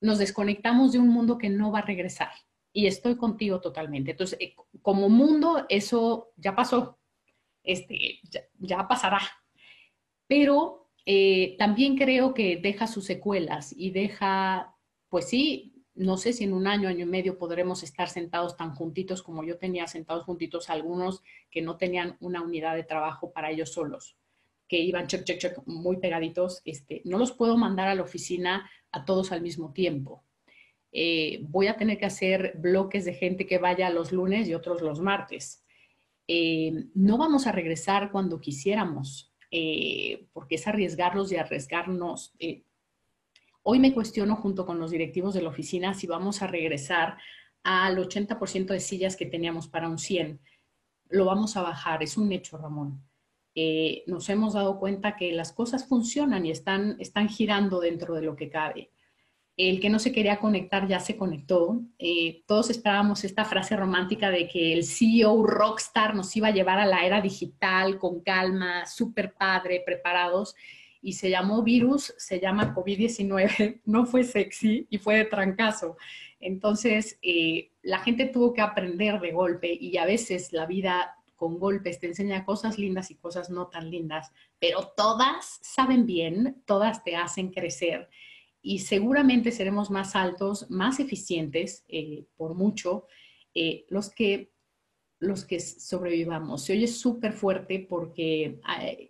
[0.00, 2.30] nos desconectamos de un mundo que no va a regresar.
[2.72, 4.10] Y estoy contigo totalmente.
[4.10, 6.98] Entonces, eh, como mundo, eso ya pasó,
[7.62, 8.20] este,
[8.58, 9.20] ya, pasará.
[10.26, 14.74] Pero eh, también creo que deja sus secuelas y deja,
[15.08, 18.74] pues sí, no sé si en un año, año y medio podremos estar sentados tan
[18.74, 23.50] juntitos como yo tenía sentados juntitos algunos que no tenían una unidad de trabajo para
[23.50, 24.16] ellos solos,
[24.68, 26.62] que iban check, check, check, muy pegaditos.
[26.64, 30.24] Este, no los puedo mandar a la oficina a todos al mismo tiempo.
[30.90, 34.82] Eh, voy a tener que hacer bloques de gente que vaya los lunes y otros
[34.82, 35.64] los martes.
[36.26, 42.34] Eh, no vamos a regresar cuando quisiéramos, eh, porque es arriesgarlos y arriesgarnos
[43.66, 47.16] Hoy me cuestiono junto con los directivos de la oficina si vamos a regresar
[47.62, 50.38] al 80% de sillas que teníamos para un 100.
[51.08, 53.02] Lo vamos a bajar, es un hecho, Ramón.
[53.54, 58.20] Eh, nos hemos dado cuenta que las cosas funcionan y están, están girando dentro de
[58.20, 58.90] lo que cabe.
[59.56, 61.80] El que no se quería conectar ya se conectó.
[61.98, 66.80] Eh, todos esperábamos esta frase romántica de que el CEO rockstar nos iba a llevar
[66.80, 70.54] a la era digital con calma, súper padre, preparados
[71.04, 75.98] y se llamó virus, se llama COVID-19, no fue sexy y fue de trancazo.
[76.40, 81.58] Entonces, eh, la gente tuvo que aprender de golpe y a veces la vida con
[81.58, 87.04] golpes te enseña cosas lindas y cosas no tan lindas, pero todas saben bien, todas
[87.04, 88.08] te hacen crecer
[88.62, 93.06] y seguramente seremos más altos, más eficientes, eh, por mucho,
[93.54, 94.53] eh, los que
[95.26, 96.64] los que sobrevivamos.
[96.64, 98.60] Se oye súper fuerte porque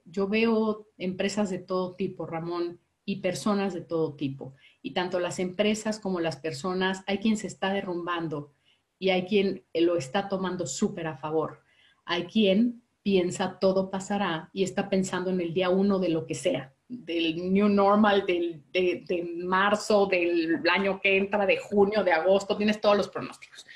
[0.04, 4.54] yo veo empresas de todo tipo, Ramón, y personas de todo tipo.
[4.82, 8.54] Y tanto las empresas como las personas, hay quien se está derrumbando
[8.98, 11.62] y hay quien lo está tomando súper a favor.
[12.04, 16.34] Hay quien piensa todo pasará y está pensando en el día uno de lo que
[16.34, 22.12] sea, del new normal, del, de, de marzo, del año que entra, de junio, de
[22.12, 23.66] agosto, tienes todos los pronósticos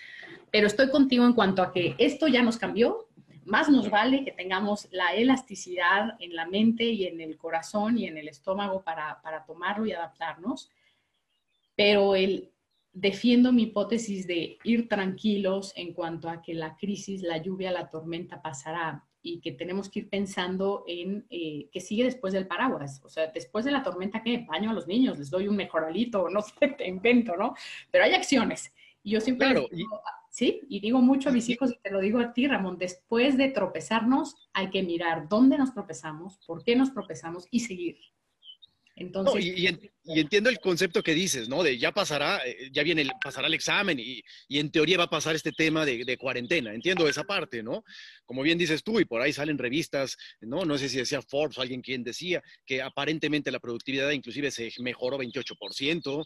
[0.50, 3.08] pero estoy contigo en cuanto a que esto ya nos cambió,
[3.44, 8.06] más nos vale que tengamos la elasticidad en la mente y en el corazón y
[8.06, 10.70] en el estómago para, para tomarlo y adaptarnos,
[11.74, 12.50] pero el,
[12.92, 17.88] defiendo mi hipótesis de ir tranquilos en cuanto a que la crisis, la lluvia, la
[17.88, 23.00] tormenta pasará y que tenemos que ir pensando en eh, que sigue después del paraguas.
[23.04, 24.44] O sea, después de la tormenta, ¿qué?
[24.48, 27.54] Baño a los niños, les doy un mejoralito, no sé, te invento, ¿no?
[27.90, 28.72] Pero hay acciones.
[29.02, 30.00] Y yo siempre claro, digo,
[30.30, 33.36] sí, y digo mucho a mis hijos y te lo digo a ti, Ramón, después
[33.36, 37.98] de tropezarnos hay que mirar dónde nos tropezamos, por qué nos tropezamos y seguir.
[39.00, 39.68] Entonces, y,
[40.18, 41.62] entiendo el concepto que dices, ¿no?
[41.62, 45.10] De ya pasará, eh, ya viene, el, pasará el examen y, en teoría va a
[45.10, 46.74] pasar este tema de, cuarentena.
[46.74, 47.84] Entiendo esa parte, ¿no?
[48.24, 50.64] Como bien dices tú, y por ahí salen revistas, ¿no?
[50.64, 54.72] No sé si decía Forbes o alguien quien decía que aparentemente la productividad inclusive se
[54.80, 56.24] mejoró 28%,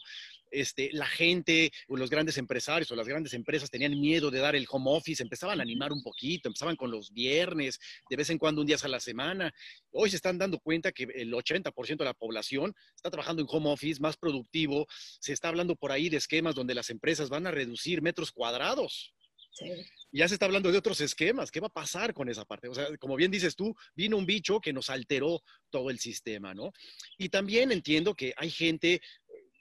[0.53, 4.55] este, la gente o los grandes empresarios o las grandes empresas tenían miedo de dar
[4.55, 7.79] el home office, empezaban a animar un poquito, empezaban con los viernes,
[8.09, 9.53] de vez en cuando un día a la semana.
[9.91, 13.71] Hoy se están dando cuenta que el 80% de la población está trabajando en home
[13.71, 14.85] office, más productivo.
[15.19, 19.13] Se está hablando por ahí de esquemas donde las empresas van a reducir metros cuadrados.
[20.11, 21.51] Ya se está hablando de otros esquemas.
[21.51, 22.67] ¿Qué va a pasar con esa parte?
[22.67, 26.53] O sea, como bien dices tú, vino un bicho que nos alteró todo el sistema,
[26.53, 26.71] ¿no?
[27.17, 29.01] Y también entiendo que hay gente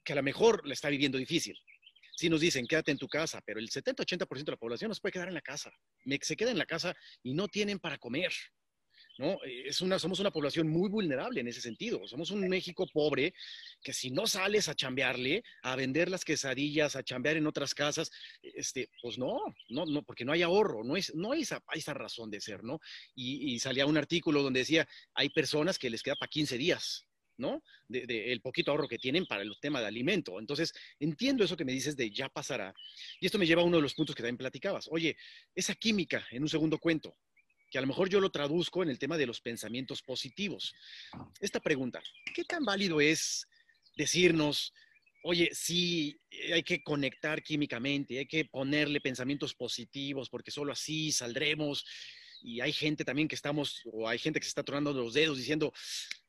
[0.05, 1.59] que a lo mejor la está viviendo difícil.
[2.15, 5.01] Si nos dicen, quédate en tu casa, pero el 70-80% de la población no se
[5.01, 5.73] puede quedar en la casa.
[6.21, 8.33] Se queda en la casa y no tienen para comer.
[9.19, 9.39] ¿no?
[9.45, 12.07] Es una, somos una población muy vulnerable en ese sentido.
[12.07, 13.35] Somos un México pobre
[13.83, 18.11] que si no sales a chambearle, a vender las quesadillas, a chambear en otras casas,
[18.43, 19.39] este, pues no,
[19.69, 22.63] no, no, porque no hay ahorro, no, es, no hay, esa, esa razón de ser,
[22.63, 22.79] ¿no?
[23.15, 27.07] Y, y salía un artículo donde decía, hay personas que les queda para 15 días,
[27.43, 27.63] ¿no?
[27.89, 30.39] De, el poquito ahorro que tienen para el tema de alimento.
[30.39, 32.73] Entonces, entiendo eso que me dices de ya pasará.
[33.21, 34.89] Y esto me lleva a uno de los puntos que también platicabas.
[34.91, 35.17] Oye,
[35.55, 37.15] esa química en un segundo cuento,
[37.71, 40.75] que a lo mejor yo lo traduzco en el tema de los pensamientos positivos.
[41.41, 42.03] Esta pregunta,
[42.35, 43.49] ¿qué tan válido es
[43.97, 44.73] decirnos,
[45.23, 46.21] oye, sí,
[46.53, 51.85] hay que conectar químicamente, hay que ponerle pensamientos positivos, porque solo así saldremos?
[52.43, 55.39] Y hay gente también que estamos, o hay gente que se está tronando los dedos
[55.39, 55.73] diciendo,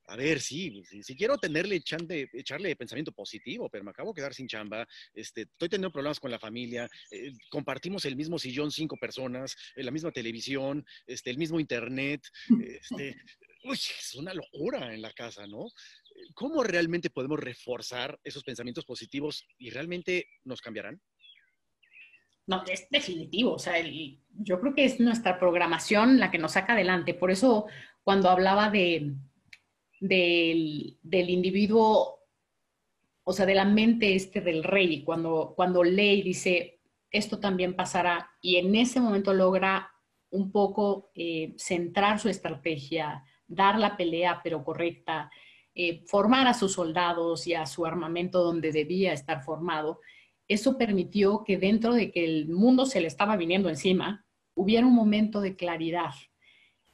[0.06, 4.34] a ver, sí, sí, quiero tenerle, echande, echarle pensamiento positivo, pero me acabo de quedar
[4.34, 8.98] sin chamba, este, estoy teniendo problemas con la familia, eh, compartimos el mismo sillón cinco
[8.98, 12.22] personas, eh, la misma televisión, este, el mismo internet,
[12.62, 13.16] este,
[13.64, 15.68] uy, es una locura en la casa, ¿no?
[16.34, 21.02] ¿Cómo realmente podemos reforzar esos pensamientos positivos y realmente nos cambiarán?
[22.46, 23.54] No, es definitivo.
[23.54, 27.14] O sea, yo creo que es nuestra programación la que nos saca adelante.
[27.14, 27.68] Por eso,
[28.04, 29.14] cuando hablaba de,
[30.04, 32.20] del, individuo,
[33.24, 37.76] o sea, de la mente este del rey, cuando, cuando lee y dice, esto también
[37.76, 39.92] pasará, y en ese momento logra
[40.30, 45.32] un poco eh, centrar su estrategia, dar la pelea pero correcta,
[45.74, 50.02] eh, formar a sus soldados y a su armamento donde debía estar formado,
[50.50, 54.94] eso permitió que dentro de que el mundo se le estaba viniendo encima, hubiera un
[54.94, 56.12] momento de claridad.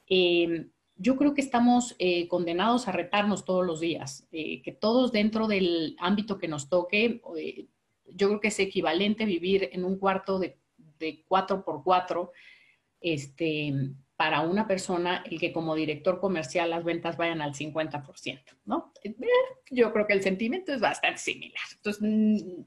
[0.08, 0.68] Eh,
[1.00, 5.46] yo creo que estamos eh, condenados a retarnos todos los días, eh, que todos dentro
[5.48, 7.66] del ámbito que nos toque, eh,
[8.04, 10.58] yo creo que es equivalente vivir en un cuarto de,
[10.98, 12.32] de 4 por 4
[13.00, 13.72] este,
[14.20, 18.92] para una persona el que como director comercial las ventas vayan al 50%, ¿no?
[19.02, 19.14] Eh,
[19.70, 21.62] yo creo que el sentimiento es bastante similar.
[21.76, 22.02] Entonces,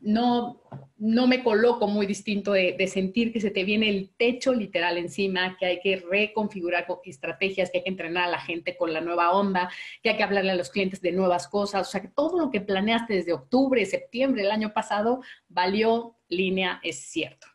[0.01, 0.63] no,
[0.97, 5.55] no me coloco muy distinto de, sentir que se te viene el techo literal encima,
[5.59, 9.31] que hay que reconfigurar estrategias, que hay que entrenar a la gente con la nueva
[9.31, 9.69] onda,
[10.01, 11.87] que hay que hablarle a los clientes de nuevas cosas.
[11.87, 16.79] O sea, que todo lo que planeaste desde octubre, septiembre del año pasado valió línea,
[16.81, 17.45] es cierto.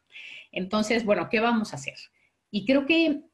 [0.52, 1.96] Entonces, bueno, ¿qué vamos a hacer?
[2.52, 3.27] Y creo que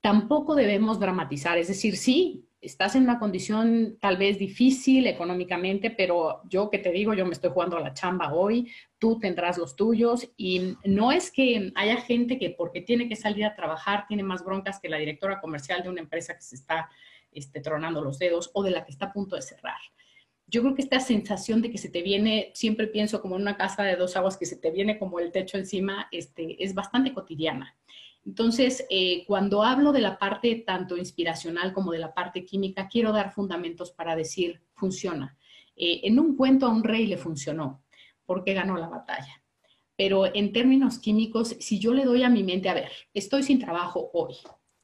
[0.00, 6.42] tampoco debemos dramatizar, es decir, sí, estás en una condición tal vez difícil económicamente, pero
[6.48, 9.76] yo que te digo, yo me estoy jugando a la chamba hoy, tú tendrás los
[9.76, 14.22] tuyos y no es que haya gente que porque tiene que salir a trabajar tiene
[14.22, 16.90] más broncas que la directora comercial de una empresa que se está
[17.32, 19.78] este, tronando los dedos o de la que está a punto de cerrar.
[20.46, 23.56] Yo creo que esta sensación de que se te viene, siempre pienso como en una
[23.56, 27.14] casa de dos aguas, que se te viene como el techo encima, este, es bastante
[27.14, 27.76] cotidiana.
[28.24, 33.12] Entonces, eh, cuando hablo de la parte tanto inspiracional como de la parte química, quiero
[33.12, 35.36] dar fundamentos para decir, funciona.
[35.76, 37.82] Eh, en un cuento a un rey le funcionó,
[38.26, 39.42] porque ganó la batalla.
[39.96, 43.58] Pero en términos químicos, si yo le doy a mi mente, a ver, estoy sin
[43.58, 44.34] trabajo hoy,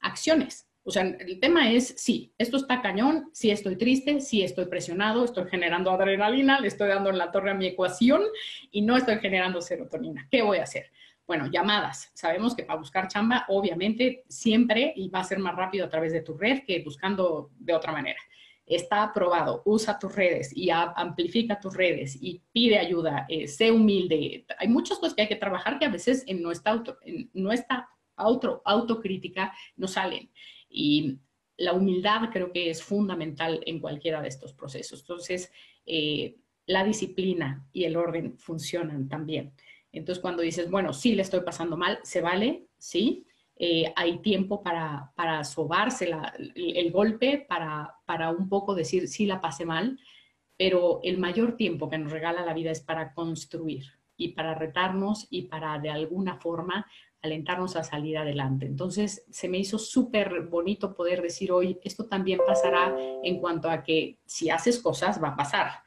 [0.00, 0.68] acciones.
[0.88, 5.24] O sea, el tema es, sí, esto está cañón, sí estoy triste, sí estoy presionado,
[5.24, 8.22] estoy generando adrenalina, le estoy dando en la torre a mi ecuación
[8.70, 10.28] y no estoy generando serotonina.
[10.30, 10.92] ¿Qué voy a hacer?
[11.26, 12.10] Bueno, llamadas.
[12.14, 16.12] Sabemos que para buscar chamba, obviamente, siempre y va a ser más rápido a través
[16.12, 18.20] de tu red que buscando de otra manera.
[18.64, 24.44] Está aprobado, usa tus redes y amplifica tus redes y pide ayuda, eh, sé humilde.
[24.58, 27.88] Hay muchas cosas que hay que trabajar que a veces en nuestra, auto, en nuestra
[28.16, 30.30] auto, autocrítica no salen.
[30.68, 31.18] Y
[31.56, 35.00] la humildad creo que es fundamental en cualquiera de estos procesos.
[35.00, 35.50] Entonces,
[35.86, 39.52] eh, la disciplina y el orden funcionan también.
[39.92, 43.26] Entonces, cuando dices, bueno, sí le estoy pasando mal, se vale, sí.
[43.58, 46.10] Eh, hay tiempo para, para sobarse
[46.54, 49.98] el, golpe, para, para un poco decir, sí la pasé mal,
[50.58, 53.84] pero el mayor tiempo que nos regala la vida es para construir
[54.16, 56.86] y para retarnos y para de alguna forma
[57.22, 58.66] alentarnos a salir adelante.
[58.66, 63.82] Entonces, se me hizo súper bonito poder decir hoy, esto también pasará en cuanto a
[63.82, 65.85] que si haces cosas, va a pasar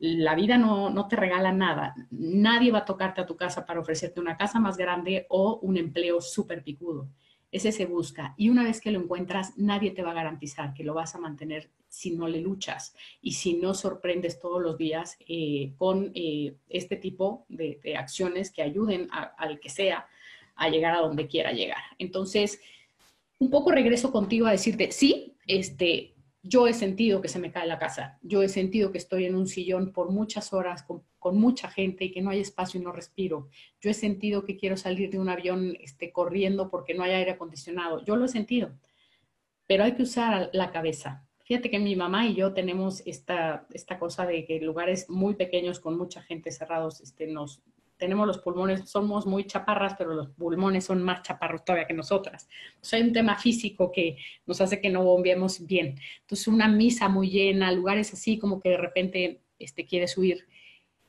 [0.00, 1.94] la vida no, te regala nada.
[2.10, 5.76] Nadie va a tocarte a tu casa para ofrecerte una casa más grande o un
[5.76, 7.08] empleo súper picudo.
[7.52, 8.34] Ese se busca.
[8.38, 11.18] Y una vez que lo encuentras, nadie te va a garantizar que lo vas a
[11.18, 16.54] mantener si no le luchas y si no sorprendes todos los días eh, con eh,
[16.68, 20.06] este tipo de, acciones que ayuden al que sea
[20.54, 21.82] a llegar a donde quiera llegar.
[21.98, 22.60] Entonces,
[23.38, 27.66] un poco regreso contigo a decirte, sí, este, yo he sentido que se me cae
[27.66, 31.04] la casa, yo he sentido que estoy en un sillón por muchas horas con,
[31.36, 33.48] mucha gente y que no hay espacio y no respiro.
[33.80, 37.32] Yo he sentido que quiero salir de un avión este, corriendo porque no hay aire
[37.32, 38.02] acondicionado.
[38.04, 38.72] Yo lo he sentido,
[39.66, 41.26] pero hay que usar la cabeza.
[41.44, 45.78] Fíjate que mi mamá y yo tenemos esta, esta cosa de que lugares muy pequeños
[45.78, 47.62] con mucha gente cerrados este, nos,
[48.00, 52.48] tenemos los pulmones, somos muy chaparras, pero los pulmones son más chaparros todavía que nosotras.
[52.70, 55.96] Entonces hay un tema físico que nos hace que no bombeemos bien.
[56.22, 60.48] Entonces una misa muy llena, lugares así como que de repente este, quieres huir.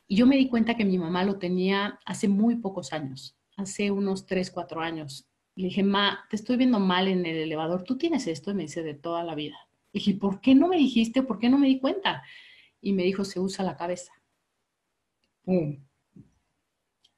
[0.07, 3.89] Y yo me di cuenta que mi mamá lo tenía hace muy pocos años, hace
[3.89, 5.25] unos 3, 4 años.
[5.55, 8.63] Le dije, ma, te estoy viendo mal en el elevador, tú tienes esto, y me
[8.63, 9.55] dice, de toda la vida.
[9.93, 11.23] Le dije, ¿por qué no me dijiste?
[11.23, 12.23] ¿Por qué no me di cuenta?
[12.81, 14.11] Y me dijo, se usa la cabeza.
[15.43, 15.77] ¡Pum!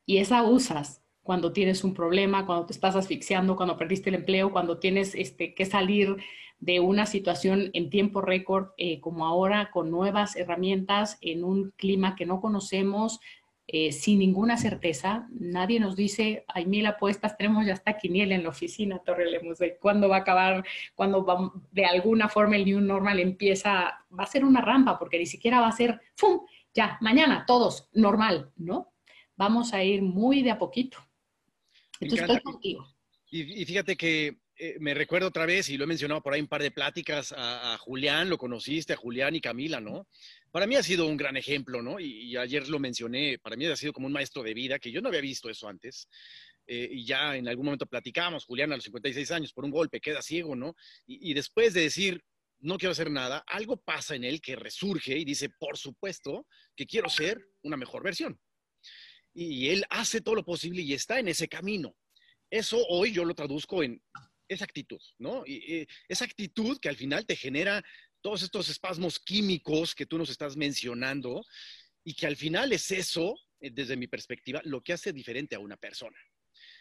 [0.06, 4.52] Y esa usas cuando tienes un problema, cuando te estás asfixiando, cuando perdiste el empleo,
[4.52, 6.18] cuando tienes este, que salir
[6.60, 12.16] de una situación en tiempo récord, eh, como ahora, con nuevas herramientas, en un clima
[12.16, 13.20] que no conocemos,
[13.68, 15.28] eh, sin ninguna certeza.
[15.32, 19.60] Nadie nos dice, hay mil apuestas, tenemos ya hasta quiniel en la oficina, Torre Lemos,
[19.60, 24.24] de cuándo va a acabar, cuándo va, de alguna forma el New Normal empieza, va
[24.24, 26.42] a ser una rampa, porque ni siquiera va a ser, ¡fum!
[26.74, 28.93] Ya, mañana, todos, normal, ¿no?
[29.36, 30.98] Vamos a ir muy de a poquito.
[32.00, 32.88] Entonces estoy contigo.
[33.30, 36.48] Y, fíjate que eh, me recuerdo otra vez, y lo he mencionado por ahí un
[36.48, 40.08] par de pláticas, a, Julián, lo conociste, a Julián y Camila, ¿no?
[40.52, 42.00] Para mí ha sido un gran ejemplo, ¿no?
[42.00, 45.02] Y, ayer lo mencioné, para mí ha sido como un maestro de vida, que yo
[45.02, 46.08] no había visto eso antes.
[46.68, 50.00] Eh, y ya en algún momento platicamos, Julián a los 56 años, por un golpe,
[50.00, 50.76] queda ciego, ¿no?
[51.08, 52.24] y después de decir,
[52.60, 56.86] no quiero hacer nada, algo pasa en él que resurge y dice, por supuesto, que
[56.86, 58.40] quiero ser una mejor versión
[59.34, 61.96] y él hace todo lo posible y está en ese camino.
[62.50, 64.02] Eso hoy yo lo traduzco en
[64.48, 65.44] esa actitud, ¿no?
[65.46, 67.84] Y, esa actitud que al final te genera
[68.22, 71.44] todos estos espasmos químicos que tú nos estás mencionando
[72.04, 75.60] y que al final es eso, eh, desde mi perspectiva, lo que hace diferente a
[75.60, 76.18] una persona.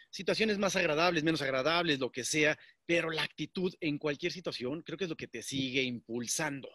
[0.09, 4.97] Situaciones más agradables, menos agradables, lo que sea, pero la actitud en cualquier situación creo
[4.97, 6.69] que es lo que te sigue impulsando.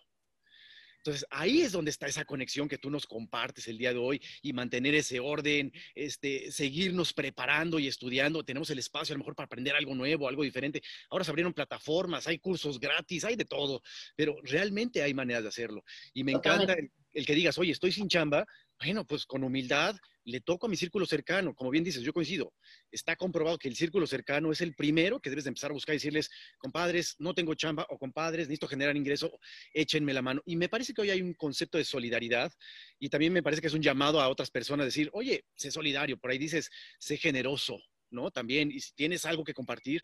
[1.09, 4.21] Entonces, ahí es donde está esa conexión que tú nos compartes el día de hoy
[4.43, 8.45] y mantener ese orden, este, seguirnos preparando y estudiando.
[8.45, 10.83] Tenemos el espacio a lo mejor para aprender algo nuevo, algo diferente.
[11.09, 13.83] Ahora se abrieron plataformas, hay cursos gratis, hay de todo,
[14.17, 15.83] pero realmente hay maneras de hacerlo.
[16.13, 16.77] Y me encanta
[17.13, 18.47] el que digas, oye, estoy sin chamba,
[18.79, 21.55] bueno, pues con humildad le toco a mi círculo cercano.
[21.55, 22.53] Como bien dices, yo coincido.
[22.93, 25.95] Está comprobado que el círculo cercano es el primero que debes de empezar a buscar
[25.95, 29.31] y decirles, compadres, no tengo chamba o compadres, necesito generar ingreso,
[29.73, 30.43] échenme la mano.
[30.45, 32.53] Y me parece que hoy hay un concepto de solidaridad
[32.99, 36.19] y también me parece que es un llamado a otras personas decir, oye, sé solidario.
[36.19, 37.79] Por ahí dices, sé generoso,
[38.11, 38.31] ¿no?
[38.31, 40.01] También, y si tienes algo que compartir,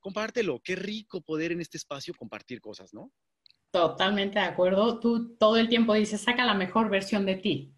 [0.00, 0.60] compártelo.
[0.62, 3.10] Qué rico poder en este espacio compartir cosas, ¿no?
[3.70, 5.00] Totalmente de acuerdo.
[5.00, 7.74] Tú todo el tiempo dices, saca la mejor versión de ti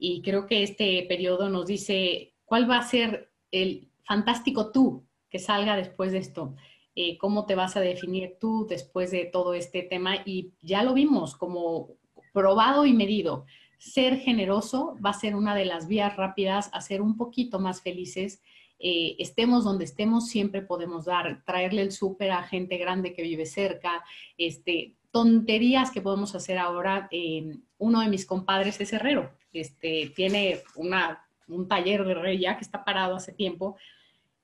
[0.00, 5.38] y creo que este periodo nos dice cuál va a ser el fantástico tú que
[5.38, 6.56] salga después de esto.
[6.96, 10.94] Eh, cómo te vas a definir tú después de todo este tema y ya lo
[10.94, 11.90] vimos como
[12.32, 13.44] probado y medido.
[13.78, 17.82] Ser generoso va a ser una de las vías rápidas a ser un poquito más
[17.82, 18.42] felices.
[18.78, 23.44] Eh, estemos donde estemos, siempre podemos dar, traerle el súper a gente grande que vive
[23.44, 24.02] cerca,
[24.38, 27.06] este, tonterías que podemos hacer ahora.
[27.10, 32.64] Eh, uno de mis compadres es herrero, este, tiene un taller de rey ya que
[32.64, 33.76] está parado hace tiempo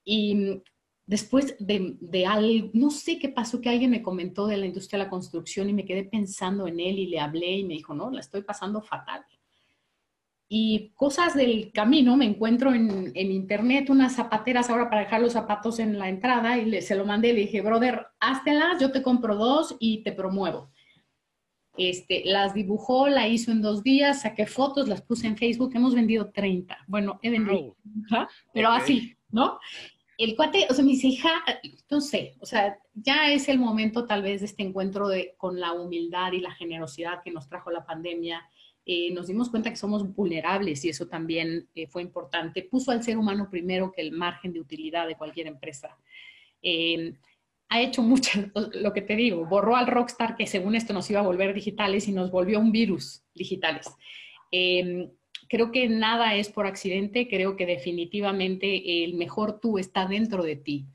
[0.05, 0.63] Y
[1.07, 1.97] después de,
[2.73, 5.73] no sé qué pasó, que alguien me comentó de la industria de la construcción y
[5.73, 8.83] me quedé pensando en él y le hablé y me dijo, no, la estoy pasando
[8.83, 9.25] fatal.
[10.49, 15.81] Y cosas del camino, me encuentro en, internet unas zapateras ahora para dejar los zapatos
[15.81, 19.35] en la entrada y le, se lo mandé, le dije, brother, háztelas, yo te compro
[19.35, 20.71] dos y te promuevo.
[21.79, 25.95] Este, las dibujó, la hizo en dos días, saqué fotos, las puse en Facebook, hemos
[25.95, 26.77] vendido 30.
[26.87, 27.77] Bueno, he vendido,
[28.53, 29.59] pero así, ¿no?
[30.19, 31.31] El cuate, o sea, me dice, hija,
[31.91, 35.61] no sé, o sea, ya es el momento tal vez de este encuentro de, con
[35.61, 38.43] la humildad y la generosidad que nos trajo la pandemia.
[38.87, 42.63] Eh, nos dimos cuenta que somos vulnerables y eso también eh, fue importante.
[42.63, 45.99] Puso al ser humano primero que el margen de utilidad de cualquier empresa.
[46.63, 47.15] Eh,
[47.69, 48.31] ha hecho mucho,
[48.75, 52.09] lo que te digo, borró al rockstar que según esto nos iba a volver digitales
[52.09, 53.89] y nos volvió un virus digitales.
[54.51, 55.11] Em,
[55.49, 60.57] creo que nada es por accidente, creo que definitivamente el mejor tú está dentro de
[60.57, 60.87] ti,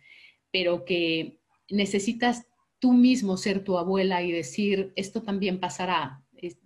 [0.51, 2.47] pero que necesitas
[2.80, 6.24] tú mismo ser tu abuela y decir, esto también pasará,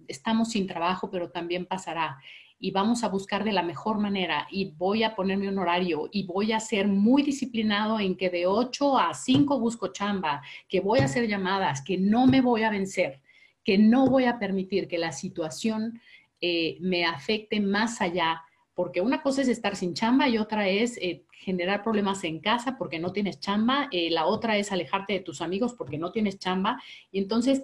[0.07, 2.17] estamos sin trabajo, pero también pasará
[2.59, 6.25] y vamos a buscar de la mejor manera y voy a ponerme un horario y
[6.25, 10.99] voy a ser muy disciplinado en que de 8 a 5 busco chamba, que voy
[10.99, 13.21] a hacer llamadas, que no me voy a vencer,
[13.63, 15.99] que no voy a permitir que la situación
[16.39, 18.41] eh, me afecte más allá,
[18.73, 22.77] porque una cosa es estar sin chamba y otra es eh, generar problemas en casa
[22.77, 26.39] porque no tienes chamba, eh, la otra es alejarte de tus amigos porque no tienes
[26.39, 26.81] chamba
[27.11, 27.63] y entonces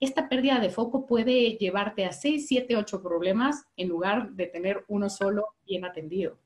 [0.00, 4.84] esta pérdida de foco puede llevarte a 6, 7, 8 problemas en lugar de tener
[4.88, 6.38] uno solo bien atendido.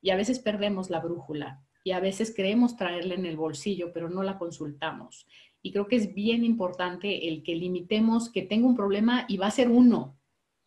[0.00, 4.08] Y a veces perdemos la brújula y a veces creemos traerla en el bolsillo, pero
[4.08, 5.26] no la consultamos.
[5.62, 9.48] Y creo que es bien importante el que limitemos que tengo un problema y va
[9.48, 10.16] a ser uno.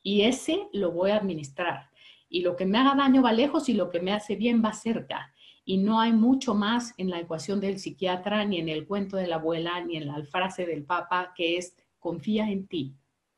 [0.03, 1.89] Y ese lo voy a administrar.
[2.27, 4.73] Y lo que me haga daño va lejos y lo que me hace bien va
[4.73, 5.33] cerca.
[5.63, 9.27] Y no hay mucho más en la ecuación del psiquiatra, ni en el cuento de
[9.27, 11.75] la abuela, ni en la frase del papa, que es
[12.06, 12.95] confía en ti,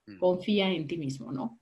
[0.08, 0.18] mm.
[0.18, 1.62] confía en ti mismo, ¿no?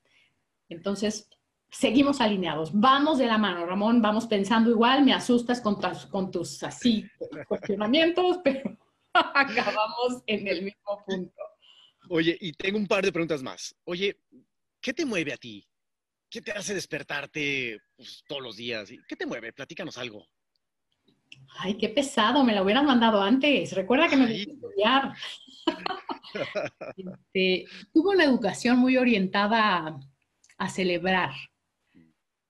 [0.69, 1.29] Entonces,
[1.69, 6.31] seguimos alineados, vamos de la mano, Ramón, vamos pensando igual, me asustas con, tus, con
[6.31, 7.05] tus así
[7.47, 8.75] cuestionamientos, pero
[9.13, 11.43] acabamos en el mismo punto.
[12.09, 13.75] Oye, y tengo un par de preguntas más.
[13.83, 14.19] Oye,
[14.81, 15.63] ¿qué te mueve a ti?
[16.27, 18.89] ¿Qué te hace despertarte pues, todos los días?
[19.07, 19.53] ¿Qué te mueve?
[19.53, 20.27] Platícanos algo.
[21.57, 23.73] Ay, qué pesado, me lo hubieran mandado antes.
[23.73, 25.13] Recuerda que me voy a estudiar.
[27.33, 29.99] Este, tuvo una educación muy orientada
[30.57, 31.31] a, celebrar,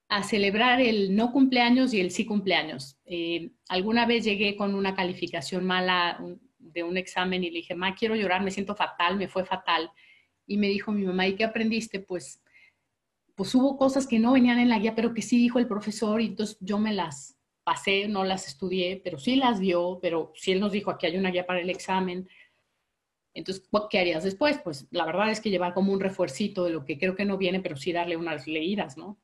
[0.09, 2.97] a celebrar el no cumpleaños y el sí cumpleaños.
[3.05, 6.19] Eh, alguna vez llegué con una calificación mala
[6.57, 9.91] de un examen y le dije, ma, quiero llorar, me siento fatal, me fue fatal.
[10.47, 11.99] Y me dijo mi mamá, ¿y qué aprendiste?
[11.99, 12.41] Pues,
[13.35, 16.21] pues hubo cosas que no venían en la guía, pero que sí dijo el profesor
[16.21, 17.34] y entonces yo me las
[17.65, 21.17] pasé, no las estudié, pero sí las dio, pero sí él nos dijo, aquí hay
[21.17, 22.29] una guía para el examen.
[23.33, 24.59] Entonces, ¿qué harías después?
[24.63, 27.37] Pues la verdad es que llevar como un refuercito de lo que creo que no
[27.37, 29.19] viene, pero sí darle unas leídas, ¿no?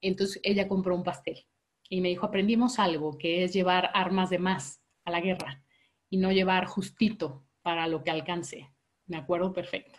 [0.00, 1.46] Entonces ella compró un pastel
[1.90, 5.64] y me dijo, aprendimos algo, que es llevar armas de más a la guerra
[6.08, 8.70] y no llevar justito para lo que alcance.
[9.06, 9.98] Me acuerdo perfecto.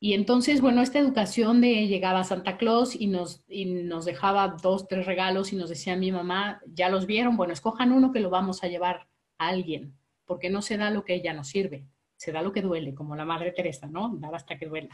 [0.00, 4.86] Y entonces, bueno, esta educación de llegaba Santa Claus y nos, y nos dejaba dos,
[4.86, 8.30] tres regalos y nos decía mi mamá, ya los vieron, bueno, escojan uno que lo
[8.30, 11.86] vamos a llevar a alguien, porque no se da lo que ella nos sirve
[12.18, 14.14] se da lo que duele, como la Madre Teresa, ¿no?
[14.16, 14.88] Dar hasta que duela.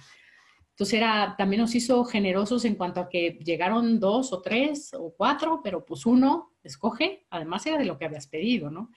[0.70, 5.14] Entonces era, también nos hizo generosos en cuanto a que llegaron dos o tres o
[5.16, 8.90] cuatro, pero pues uno escoge, además era de lo que habías pedido, ¿no?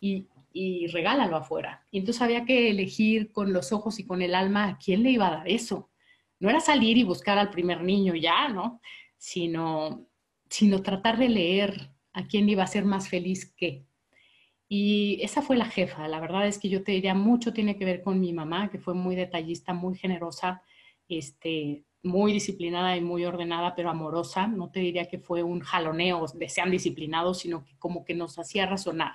[0.00, 1.84] Y, y regálalo afuera.
[1.90, 5.10] Y entonces había que elegir con los ojos y con el alma a quién le
[5.10, 5.90] iba a dar eso.
[6.40, 8.80] No era salir y buscar al primer niño ya, ¿no?
[9.16, 10.06] Sino,
[10.48, 13.84] sino tratar de leer a quién iba a ser más feliz que.
[14.68, 16.08] Y esa fue la jefa.
[16.08, 18.78] La verdad es que yo te diría mucho tiene que ver con mi mamá, que
[18.78, 20.62] fue muy detallista, muy generosa,
[21.08, 24.46] este, muy disciplinada y muy ordenada, pero amorosa.
[24.46, 28.38] No te diría que fue un jaloneo de sean disciplinados, sino que como que nos
[28.38, 29.12] hacía razonar.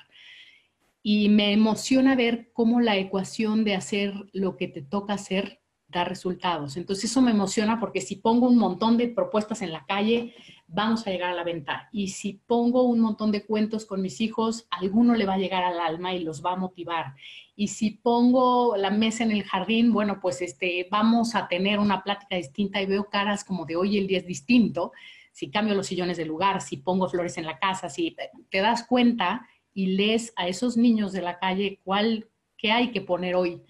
[1.10, 6.04] Y me emociona ver cómo la ecuación de hacer lo que te toca hacer da
[6.04, 6.76] resultados.
[6.76, 10.36] Entonces eso me emociona porque si pongo un montón de propuestas en la calle,
[10.68, 11.88] vamos a llegar a la venta.
[11.94, 15.64] Y si pongo un montón de cuentos con mis hijos, alguno le va a llegar
[15.64, 17.16] al alma y los va a motivar.
[17.56, 22.04] Y si pongo la mesa en el jardín, bueno, pues este, vamos a tener una
[22.04, 24.92] plática distinta y veo caras como de hoy el día es distinto.
[25.32, 28.14] Si cambio los sillones de lugar, si pongo flores en la casa, si
[28.50, 29.48] te das cuenta
[29.78, 33.62] y lees a esos niños de la calle cuál, qué hay que poner hoy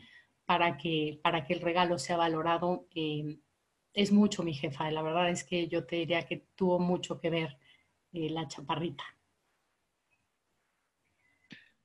[0.46, 2.88] para que, para que el regalo sea valorado.
[2.96, 3.40] Eh,
[3.92, 4.90] es mucho mi jefa.
[4.90, 7.58] La verdad es que yo te diría que tuvo mucho que ver
[8.14, 9.04] eh, la chaparrita.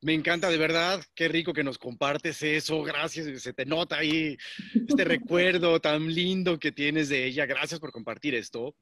[0.02, 1.02] Me encanta, de verdad.
[1.16, 2.80] Qué rico que nos compartes eso.
[2.84, 3.42] Gracias.
[3.42, 4.36] Se te nota ahí
[4.88, 7.44] este recuerdo tan lindo que tienes de ella.
[7.44, 8.76] Gracias por compartir esto.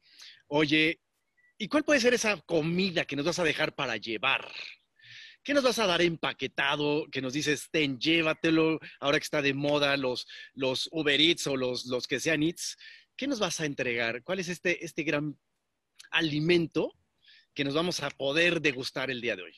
[0.48, 1.00] Oye,
[1.56, 4.46] ¿y cuál puede ser esa comida que nos vas a dejar para llevar?
[5.42, 7.06] ¿Qué nos vas a dar empaquetado?
[7.10, 11.56] Que nos dices, ten, llévatelo, ahora que está de moda los, los Uber Eats o
[11.56, 12.76] los, los que sean Eats.
[13.16, 14.22] ¿Qué nos vas a entregar?
[14.22, 15.38] ¿Cuál es este, este gran
[16.10, 16.92] alimento
[17.54, 19.54] que nos vamos a poder degustar el día de hoy?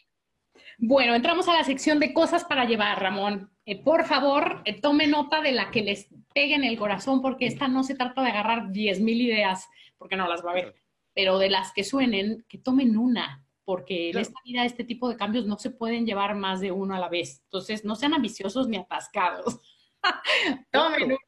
[0.78, 3.50] Bueno, entramos a la sección de cosas para llevar, Ramón.
[3.66, 7.46] Eh, por favor, eh, tome nota de la que les pegue en el corazón, porque
[7.46, 9.68] esta no se trata de agarrar 10.000 ideas,
[9.98, 10.74] porque no las va a ver,
[11.14, 15.16] pero de las que suenen, que tomen una, porque en esta vida este tipo de
[15.16, 17.42] cambios no se pueden llevar más de uno a la vez.
[17.44, 19.60] Entonces, no sean ambiciosos ni atascados.
[20.72, 21.18] tomen uno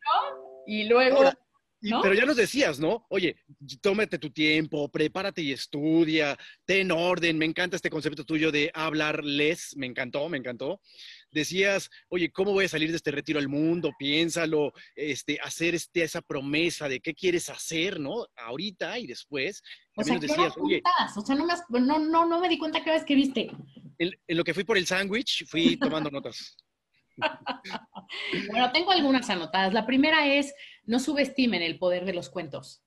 [0.66, 1.22] y luego
[2.02, 3.06] pero ya nos decías, ¿no?
[3.10, 3.36] Oye,
[3.80, 7.36] tómate tu tiempo, prepárate y estudia, ten orden.
[7.36, 10.80] Me encanta este concepto tuyo de hablarles, me encantó, me encantó.
[11.34, 13.90] Decías, oye, ¿cómo voy a salir de este retiro al mundo?
[13.98, 18.24] Piénsalo, este, hacer este, esa promesa de qué quieres hacer, ¿no?
[18.36, 19.60] Ahorita y después.
[19.96, 20.80] O sea, decías, oye,
[21.16, 23.50] o sea, no me, no, no, no me di cuenta que que viste.
[23.98, 26.56] En, en lo que fui por el sándwich, fui tomando notas.
[28.50, 29.74] bueno, tengo algunas anotadas.
[29.74, 30.54] La primera es,
[30.84, 32.84] no subestimen el poder de los cuentos.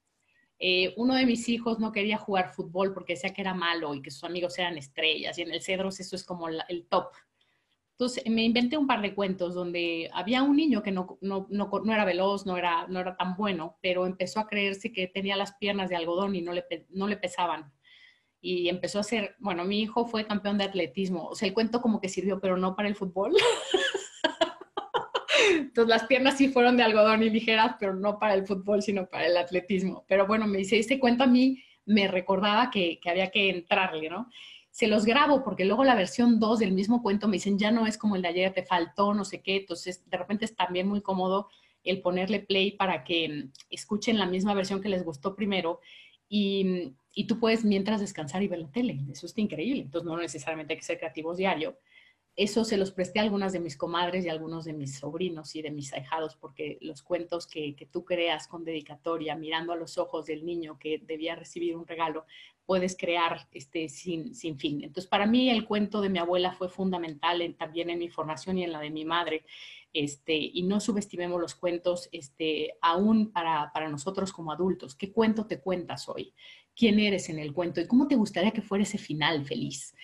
[0.59, 4.01] Eh, uno de mis hijos no quería jugar fútbol porque decía que era malo y
[4.01, 7.11] que sus amigos eran estrellas y en el Cedros eso es como el top.
[7.99, 12.05] Entonces me inventé un par de cuentos donde había un niño que no, no, era
[12.05, 15.89] veloz, no era, no era tan bueno, pero empezó a creerse que tenía las piernas
[15.89, 17.73] de algodón y no le, no le pesaban.
[18.39, 21.81] Y empezó a hacer, bueno, mi hijo fue campeón de atletismo, o sea, el cuento
[21.81, 23.33] como que sirvió, pero no para el fútbol.
[25.49, 29.07] Entonces las piernas sí fueron de algodón y ligeras, pero no para el fútbol, sino
[29.07, 30.05] para el atletismo.
[30.07, 34.29] Pero bueno, me dice, este cuento a mí me recordaba que, había que entrarle, ¿no?
[34.78, 37.88] Se los grabo porque luego la versión 2 del mismo cuento me dicen, ya no
[37.88, 39.55] es como el de ayer, te faltó, no sé qué.
[39.55, 41.49] Entonces, de repente es también muy cómodo
[41.84, 45.80] el ponerle play para que mm, escuchen la misma versión que les gustó primero
[46.30, 48.99] y, y tú puedes mientras descansar y ver la tele.
[49.11, 49.82] Eso está increíble.
[49.82, 51.75] Entonces, no necesariamente hay que ser creativos diario
[52.38, 55.55] eso se los presté a algunas de mis comadres y a algunos de mis sobrinos
[55.55, 59.97] y de mis ahijados, porque los cuentos que, tú creas con dedicatoria, mirando a los
[59.97, 62.28] ojos del niño que debía recibir un regalo,
[62.68, 64.84] puedes crear este, sin, sin fin.
[64.84, 68.65] Entonces, para mí el cuento de mi abuela fue fundamental también en mi formación y
[68.65, 69.45] en la de mi madre.
[69.93, 74.95] Este, y no subestimemos los cuentos este, aún para, para nosotros como adultos.
[74.95, 76.34] ¿Qué cuento te cuentas hoy?
[76.76, 77.80] ¿Quién eres en el cuento?
[77.80, 79.95] ¿Y cómo te gustaría que fuera ese final feliz?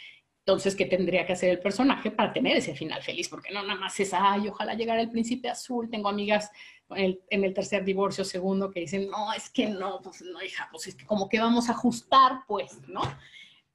[0.45, 3.29] Entonces, ¿qué tendría que hacer el personaje para tener ese final feliz?
[3.29, 5.89] Porque no nada más es, ay, ojalá llegara el príncipe azul.
[5.89, 6.49] Tengo amigas
[6.89, 10.87] en el, tercer divorcio, segundo, que dicen, no, es que no, pues no, hija, pues
[10.87, 13.01] es que como que vamos a ajustar, pues, ¿no?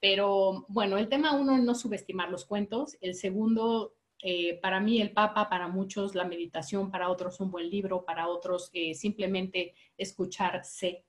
[0.00, 2.96] Pero bueno, el tema uno, no subestimar los cuentos.
[3.00, 7.68] El segundo, eh, para mí el Papa, para muchos la meditación, para otros un buen
[7.68, 11.04] libro, para otros eh, simplemente escucharse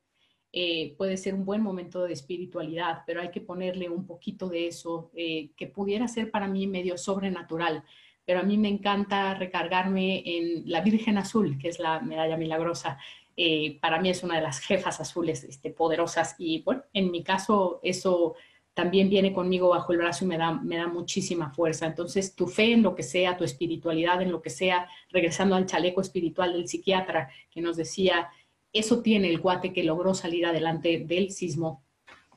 [0.52, 4.68] eh, puede ser un buen momento de espiritualidad, pero hay que ponerle un poquito de
[4.68, 7.84] eso, eh, que pudiera ser para mí medio sobrenatural.
[8.30, 13.00] Pero a mí me encanta recargarme en la Virgen Azul, que es la medalla milagrosa.
[13.36, 17.24] Eh, para mí es una de las jefas azules este, poderosas y bueno, en mi
[17.24, 18.36] caso eso
[18.76, 21.88] también viene conmigo bajo el brazo y me da, me da muchísima fuerza.
[21.88, 25.66] Entonces, tu fe en lo que sea, tu espiritualidad en lo que sea, regresando al
[25.66, 28.30] chaleco espiritual del psiquiatra que nos decía,
[28.72, 31.84] eso tiene el guate que logró salir adelante del sismo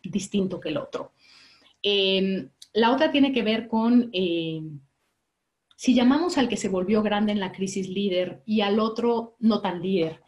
[0.03, 1.13] distinto que el otro.
[1.83, 4.81] Em, la otra tiene que ver con, em,
[5.83, 9.61] si llamamos al que se volvió grande en la crisis líder y al otro no
[9.61, 10.23] tan líder,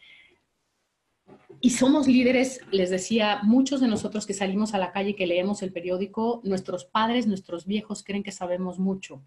[1.60, 5.28] y somos líderes, les decía, muchos de nosotros que salimos a la calle y que
[5.28, 9.22] leemos el periódico, nuestros padres, nuestros viejos creen que sabemos mucho.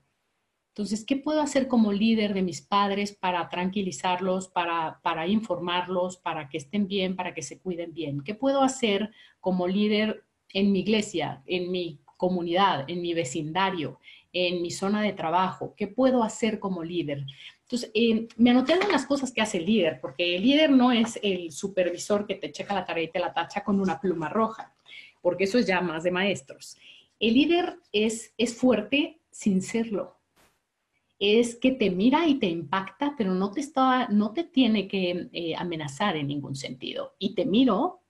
[0.72, 6.50] Entonces, ¿qué puedo hacer como líder de mis padres para tranquilizarlos, para, para informarlos, para
[6.50, 8.20] que estén bien, para que se cuiden bien?
[8.20, 14.00] ¿Qué puedo hacer como líder en mi iglesia, en mi comunidad, en mi vecindario,
[14.46, 15.74] en mi zona de trabajo?
[15.76, 17.26] ¿Qué puedo hacer como líder?
[17.64, 21.20] Entonces, eh, me anoté algunas cosas que hace el líder, porque el líder no es
[21.24, 24.74] el supervisor que te checa la tarea y te la tacha con una pluma roja,
[25.22, 26.78] porque eso es ya más de maestros.
[27.20, 30.18] El líder es, es fuerte sin serlo
[31.20, 35.30] es que te mira y te impacta, pero no te, está, no te tiene que
[35.32, 37.16] eh, amenazar en ningún sentido.
[37.18, 38.04] Y te miro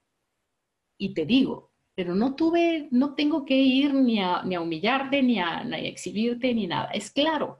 [0.97, 5.23] y te digo, pero no tuve, no tengo que ir ni a, ni a humillarte,
[5.23, 6.91] ni a, exhibirte, ni nada.
[6.93, 7.57] Es claro,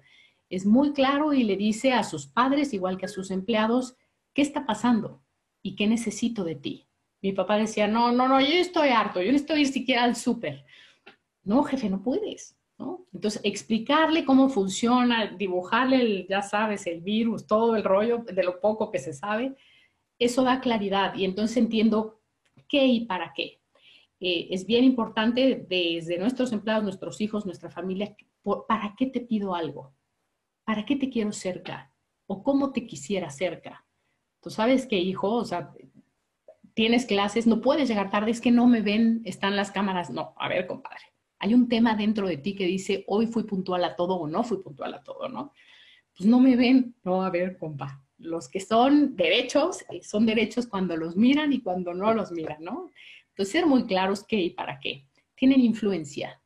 [0.47, 3.97] es muy claro y le dice a sus padres, igual que a sus empleados,
[4.35, 5.23] ¿qué está pasando?
[5.63, 6.88] ¿Y qué necesito de ti?
[7.19, 10.65] Mi papá decía, no, no, no, yo estoy harto, yo no estoy siquiera al súper.
[11.43, 13.07] No, jefe, no puedes ¿no?
[13.11, 18.61] Entonces, explicarle cómo funciona, dibujarle, el, ya sabes, el virus, todo el rollo de lo
[18.61, 19.55] poco que se sabe,
[20.19, 22.21] eso da claridad y entonces entiendo
[22.67, 23.61] qué y para qué.
[24.20, 28.15] Eh, es bien importante desde nuestros empleados, nuestros hijos, nuestra familia,
[28.68, 29.93] ¿para qué te pido algo?
[30.65, 31.93] ¿Para qué te quiero cerca?
[32.26, 33.86] ¿O cómo te quisiera cerca?
[34.41, 35.72] Tú sabes que, hijo, o sea,
[36.74, 40.09] tienes clases, no puedes llegar tarde, es que no me ven, están las cámaras.
[40.09, 41.01] No, a ver, compadre,
[41.39, 44.43] hay un tema dentro de ti que dice, hoy fui puntual a todo o no
[44.43, 45.53] fui puntual a todo, ¿no?
[46.15, 50.68] Pues no me ven, no, a ver, compa, los que son derechos, eh, son derechos
[50.68, 52.89] cuando los miran y cuando no los miran, ¿no?
[53.38, 55.05] Entonces, ser muy claros qué y para qué.
[55.35, 56.41] Tienen influencia,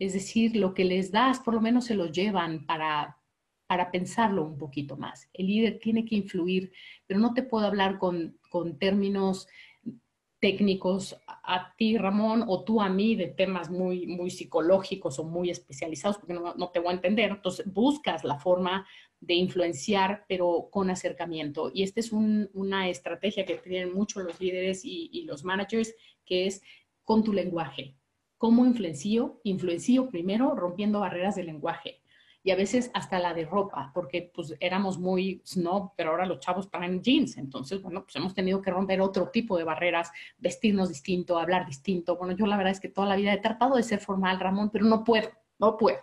[0.00, 3.20] es decir, lo que les das por lo menos se lo llevan para,
[3.68, 5.28] para pensarlo un poquito más.
[5.32, 6.72] El líder tiene que influir,
[7.06, 9.46] pero no te puedo hablar con, con términos
[10.40, 15.50] técnicos a ti, Ramón, o tú a mí de temas muy, muy psicológicos o muy
[15.50, 17.30] especializados, porque no, no, te voy a entender.
[17.30, 18.86] Entonces, buscas la forma
[19.26, 21.70] de influenciar, pero con acercamiento.
[21.72, 25.94] Y esta es un, una estrategia que tienen mucho los líderes y, los managers,
[26.24, 26.62] que es
[27.04, 27.96] con tu lenguaje.
[28.38, 29.40] ¿Cómo influencio?
[29.44, 32.02] Influencio primero rompiendo barreras de lenguaje
[32.44, 36.40] y a veces hasta la de ropa, porque pues éramos muy snob, pero ahora los
[36.40, 40.90] chavos traen jeans, entonces, bueno, pues hemos tenido que romper otro tipo de barreras, vestirnos
[40.90, 42.18] distinto, hablar distinto.
[42.18, 44.68] Bueno, yo la verdad es que toda la vida he tratado de ser formal, Ramón,
[44.70, 46.00] pero no puedo, no puedo.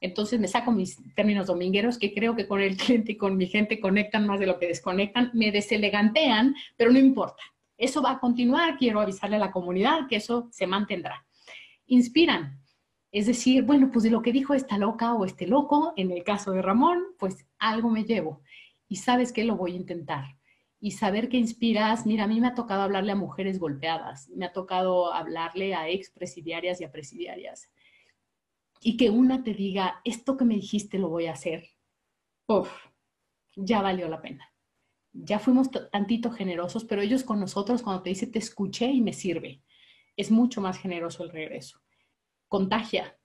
[0.00, 3.46] Entonces me saco mis términos domingueros que creo que con el cliente y con mi
[3.46, 7.42] gente conectan más de lo que desconectan, me deselegantean, pero no importa.
[7.76, 11.26] Eso va a continuar, quiero avisarle a la comunidad que eso se mantendrá.
[11.86, 12.60] Inspiran,
[13.12, 16.22] es decir, bueno, pues de lo que dijo esta loca o este loco, en el
[16.24, 18.42] caso de Ramón, pues algo me llevo.
[18.88, 20.36] Y sabes que lo voy a intentar.
[20.80, 24.44] Y saber que inspiras, mira, a mí me ha tocado hablarle a mujeres golpeadas, me
[24.44, 27.70] ha tocado hablarle a ex presidiarias y a presidiarias.
[28.82, 31.70] Y que una te diga, esto que me dijiste lo voy a hacer.
[32.46, 32.70] Uf,
[33.54, 34.52] ya valió la pena.
[35.22, 39.12] Ya fuimos tantito generosos, pero ellos con nosotros cuando te dice, te escuché y me
[39.12, 39.62] sirve,
[40.16, 41.80] es mucho más generoso el regreso
[42.48, 43.16] contagia.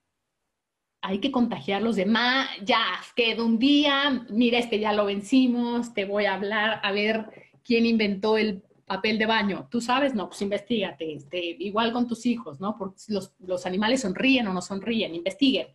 [1.02, 2.50] Hay que contagiar los demás.
[2.64, 2.84] Ya,
[3.16, 7.26] queda un día, mira, este ya lo vencimos, te voy a hablar a ver
[7.64, 9.68] quién inventó el papel de baño.
[9.72, 11.14] Tú sabes, no, pues investigate.
[11.14, 12.78] Este, igual con tus hijos, ¿no?
[12.78, 15.68] Porque los, los animales sonríen o no sonríen, investiguen.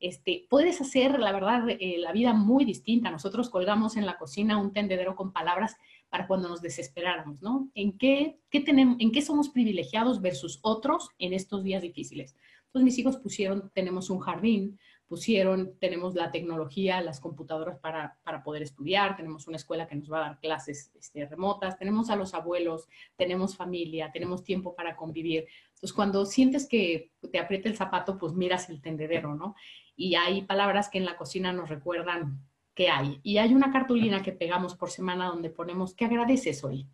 [0.00, 3.10] Este, puedes hacer, la verdad, eh, la vida muy distinta.
[3.10, 5.76] Nosotros colgamos en la cocina un tendedero con palabras
[6.08, 7.70] para cuando nos desesperáramos, ¿no?
[7.74, 12.34] ¿En qué, qué tenemos, ¿En qué somos privilegiados versus otros en estos días difíciles?
[12.72, 14.78] Pues mis hijos pusieron, tenemos un jardín,
[15.10, 20.10] pusieron, tenemos la tecnología, las computadoras para, para, poder estudiar, tenemos una escuela que nos
[20.10, 22.86] va a dar clases este, remotas, tenemos a los abuelos,
[23.16, 25.46] tenemos familia, tenemos tiempo para convivir.
[25.70, 29.56] Entonces, cuando sientes que te aprieta el zapato, pues miras el tendedero, ¿no?
[30.00, 32.40] Y hay palabras que en la cocina nos recuerdan
[32.74, 33.20] que hay.
[33.22, 36.88] Y hay una cartulina que pegamos por semana donde ponemos, ¿qué agradeces hoy?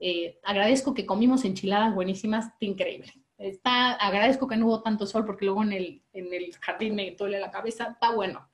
[0.00, 5.44] Eh, agradezco que comimos enchiladas buenísimas, increíble Está, agradezco que no hubo tanto sol porque
[5.44, 8.50] luego en el, en el jardín me duele la cabeza, está bueno.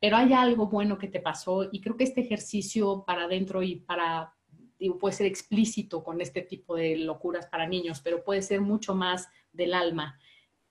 [0.00, 3.76] Pero hay algo bueno que te pasó y creo que este ejercicio para adentro y
[3.76, 4.32] para,
[4.78, 8.94] digo, puede ser explícito con este tipo de locuras para niños, pero puede ser mucho
[8.94, 10.18] más del alma,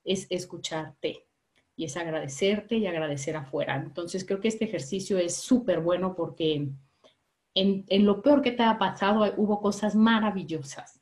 [0.04, 1.28] es escucharte
[1.76, 3.76] y es agradecerte y agradecer afuera.
[3.76, 6.68] Entonces creo que este ejercicio es súper bueno porque
[7.56, 11.02] en, lo peor que te ha pasado hubo cosas maravillosas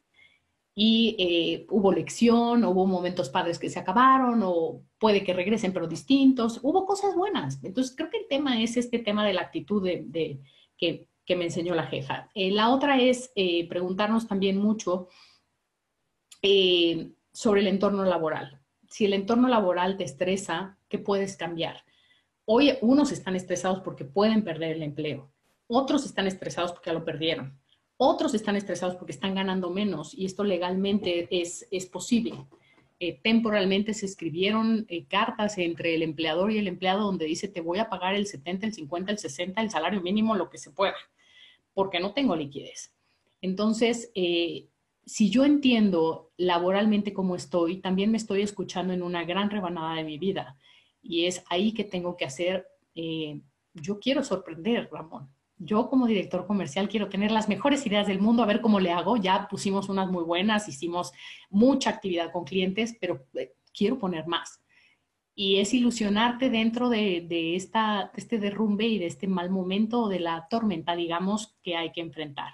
[0.73, 5.87] y eh, hubo lección, hubo momentos padres que se acabaron, o puede que regresen pero
[5.87, 7.61] distintos, hubo cosas buenas.
[7.63, 10.39] Entonces creo que el tema es este tema de la actitud de,
[10.77, 12.29] que, que, me enseñó la jefa.
[12.33, 15.09] Eh, la otra es eh, preguntarnos también mucho
[17.33, 18.60] sobre el entorno laboral.
[18.91, 21.83] Si el entorno laboral te estresa, ¿qué puedes cambiar?
[22.45, 25.31] Hoy unos están estresados porque pueden perder el empleo,
[25.65, 27.59] otros están estresados porque ya lo perdieron
[28.03, 32.33] otros están estresados porque están ganando menos y esto legalmente es, es posible.
[32.99, 37.61] Eh, temporalmente se escribieron eh, cartas entre el empleador y el empleado donde dice te
[37.61, 40.71] voy a pagar el 70, el 50, el 60, el salario mínimo, lo que se
[40.71, 40.95] pueda,
[41.75, 42.91] porque no tengo liquidez.
[43.39, 44.65] Entonces, eh,
[45.05, 50.03] si yo entiendo laboralmente cómo estoy, también me estoy escuchando en una gran rebanada de
[50.03, 50.57] mi vida
[51.01, 52.67] y es ahí que tengo que hacer,
[53.73, 55.29] yo quiero sorprender, Ramón
[55.63, 58.91] yo como director comercial quiero tener las mejores ideas del mundo, a ver cómo le
[58.91, 59.15] hago.
[59.17, 61.13] Ya pusimos unas muy buenas, hicimos
[61.49, 64.59] mucha actividad con clientes, pero eh, quiero poner más.
[65.35, 70.47] Y es ilusionarte dentro de, esta, este derrumbe y de este mal momento de la
[70.49, 72.51] tormenta, digamos, que hay que enfrentar.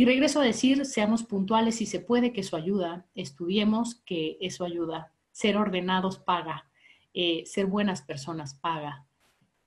[0.00, 3.04] Y regreso a decir, seamos puntuales si se puede, que eso ayuda.
[3.14, 5.12] Estudiemos, que eso ayuda.
[5.30, 6.70] Ser ordenados paga.
[7.12, 9.04] eh, ser buenas personas paga.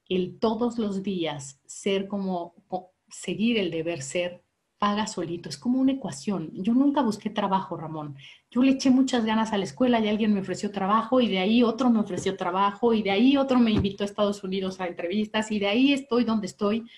[0.09, 2.55] El todos los días ser como,
[3.09, 4.41] seguir el deber ser,
[4.79, 5.49] paga solito.
[5.49, 6.49] Es como una ecuación.
[6.53, 8.15] Yo nunca busqué trabajo, Ramón.
[8.49, 11.37] Yo le eché muchas ganas a la escuela y alguien me ofreció trabajo y de
[11.37, 14.87] ahí otro me ofreció trabajo y de ahí otro me invitó a Estados Unidos a
[14.87, 16.89] entrevistas y de ahí estoy donde estoy.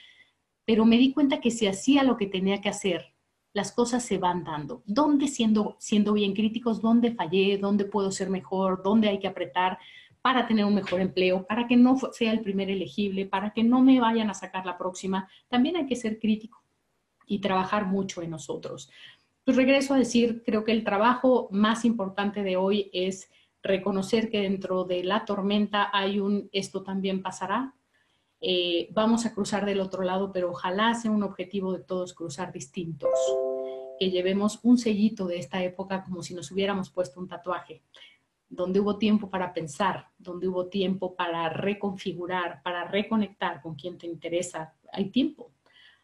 [0.64, 3.15] Pero me di cuenta que si hacía lo que tenía que hacer,
[3.56, 4.84] las cosas se van dando.
[4.86, 6.82] ¿Dónde siendo, siendo bien críticos?
[6.82, 7.58] ¿Dónde fallé?
[7.58, 8.84] ¿Dónde puedo ser mejor?
[8.84, 9.80] ¿Dónde hay que apretar
[10.22, 11.48] para tener un mejor empleo?
[11.48, 14.78] Para que no sea el primer elegible, para que no me vayan a sacar la
[14.78, 15.30] próxima.
[15.48, 16.62] También hay que ser crítico
[17.28, 18.92] y trabajar mucho en nosotros.
[19.46, 23.30] Pues regreso a decir, creo que el trabajo más importante de hoy es
[23.64, 27.74] reconocer que dentro de la tormenta hay un esto también pasará.
[28.42, 32.52] Eh, vamos a cruzar del otro lado, pero ojalá sea un objetivo de todos cruzar
[32.52, 33.10] distintos.
[34.00, 37.84] Que llevemos un sellito de esta época como si nos hubiéramos puesto un tatuaje,
[38.50, 44.08] donde hubo tiempo para pensar, donde hubo tiempo para reconfigurar, para reconectar con quien te
[44.08, 44.76] interesa.
[44.92, 45.52] Hay tiempo,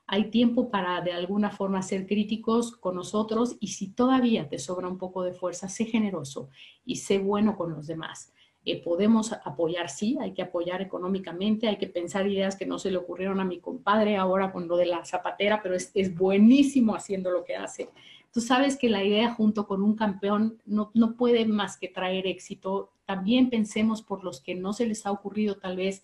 [0.08, 4.88] hay tiempo para de alguna forma ser críticos con nosotros y si todavía te sobra
[4.88, 6.50] un poco de fuerza, sé generoso
[6.84, 8.34] y sé bueno con los demás.
[8.64, 12.92] Eh, podemos apoyar, sí, hay que apoyar económicamente, hay que pensar ideas que no se
[12.92, 16.96] le ocurrieron a mi compadre ahora con lo de la zapatera, pero es, es buenísimo
[16.96, 17.90] haciendo lo que hace.
[18.32, 22.28] Tú sabes que la idea junto con un campeón no, no puede más que traer
[22.28, 22.92] éxito.
[23.06, 26.04] También pensemos por los que no se les ha ocurrido tal vez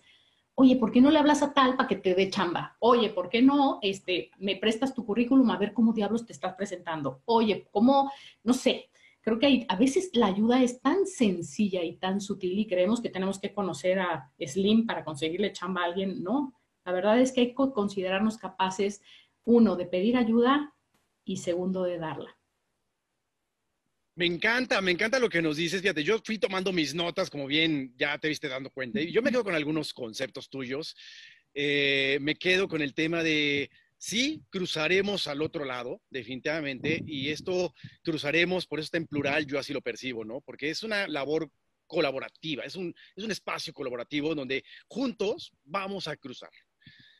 [0.60, 2.76] oye, ¿por qué no le hablas a tal para que te dé chamba?
[2.80, 6.54] Oye, ¿por qué no este, me prestas tu currículum a ver cómo diablos te estás
[6.54, 7.22] presentando?
[7.26, 8.10] Oye, ¿cómo?
[8.42, 8.90] No sé.
[9.28, 13.10] Creo que a veces la ayuda es tan sencilla y tan sutil y creemos que
[13.10, 16.22] tenemos que conocer a Slim para conseguirle chamba a alguien.
[16.22, 19.02] No, la verdad es que hay que considerarnos capaces,
[19.44, 20.74] uno, de pedir ayuda
[21.26, 22.38] y segundo, de darla.
[24.14, 25.82] Me encanta, me encanta lo que nos dices.
[25.82, 29.20] Fíjate, yo fui tomando mis notas, como bien ya te viste dando cuenta, y yo
[29.20, 30.96] me quedo con algunos conceptos tuyos.
[31.52, 37.74] Eh, me quedo con el tema de, sí, cruzaremos al otro lado, definitivamente, y esto
[38.02, 40.40] cruzaremos, por eso está en plural, yo así lo percibo, ¿no?
[40.40, 41.50] Porque es una labor
[41.86, 46.50] colaborativa, es un, es un espacio colaborativo donde juntos vamos a cruzar.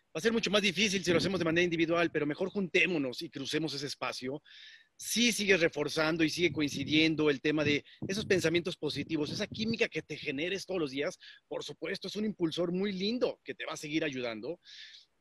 [0.08, 3.20] Va a ser mucho más difícil si lo hacemos de manera individual, pero mejor juntémonos
[3.22, 4.42] y crucemos ese espacio
[4.98, 10.02] sí sigue reforzando y sigue coincidiendo el tema de esos pensamientos positivos, esa química que
[10.02, 13.74] te generes todos los días, por supuesto, es un impulsor muy lindo que te va
[13.74, 14.60] a seguir ayudando.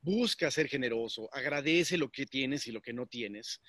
[0.01, 3.61] Busca ser generoso, agradece lo que tienes y lo que no tienes.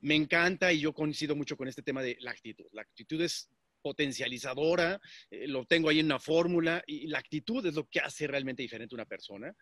[0.00, 2.66] Me encanta y yo coincido mucho con este tema de la actitud.
[2.72, 3.50] La actitud es
[3.84, 5.00] potencializadora,
[5.30, 8.62] eh, lo tengo ahí en una fórmula y la actitud es lo que hace realmente
[8.62, 9.54] diferente a una persona.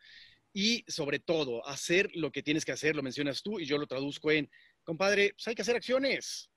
[0.53, 3.87] Y sobre todo, hacer lo que tienes que hacer, lo mencionas tú y yo lo
[3.87, 4.51] traduzco en
[4.85, 6.51] compadre, pues hay que hacer acciones.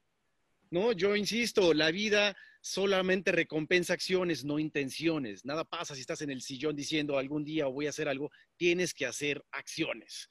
[0.70, 2.36] No, yo insisto, la vida
[2.66, 5.46] solamente recompensa acciones, no intenciones.
[5.46, 8.96] Nada pasa si estás en el sillón diciendo algún día voy a hacer algo, tienes
[8.96, 10.30] que hacer acciones.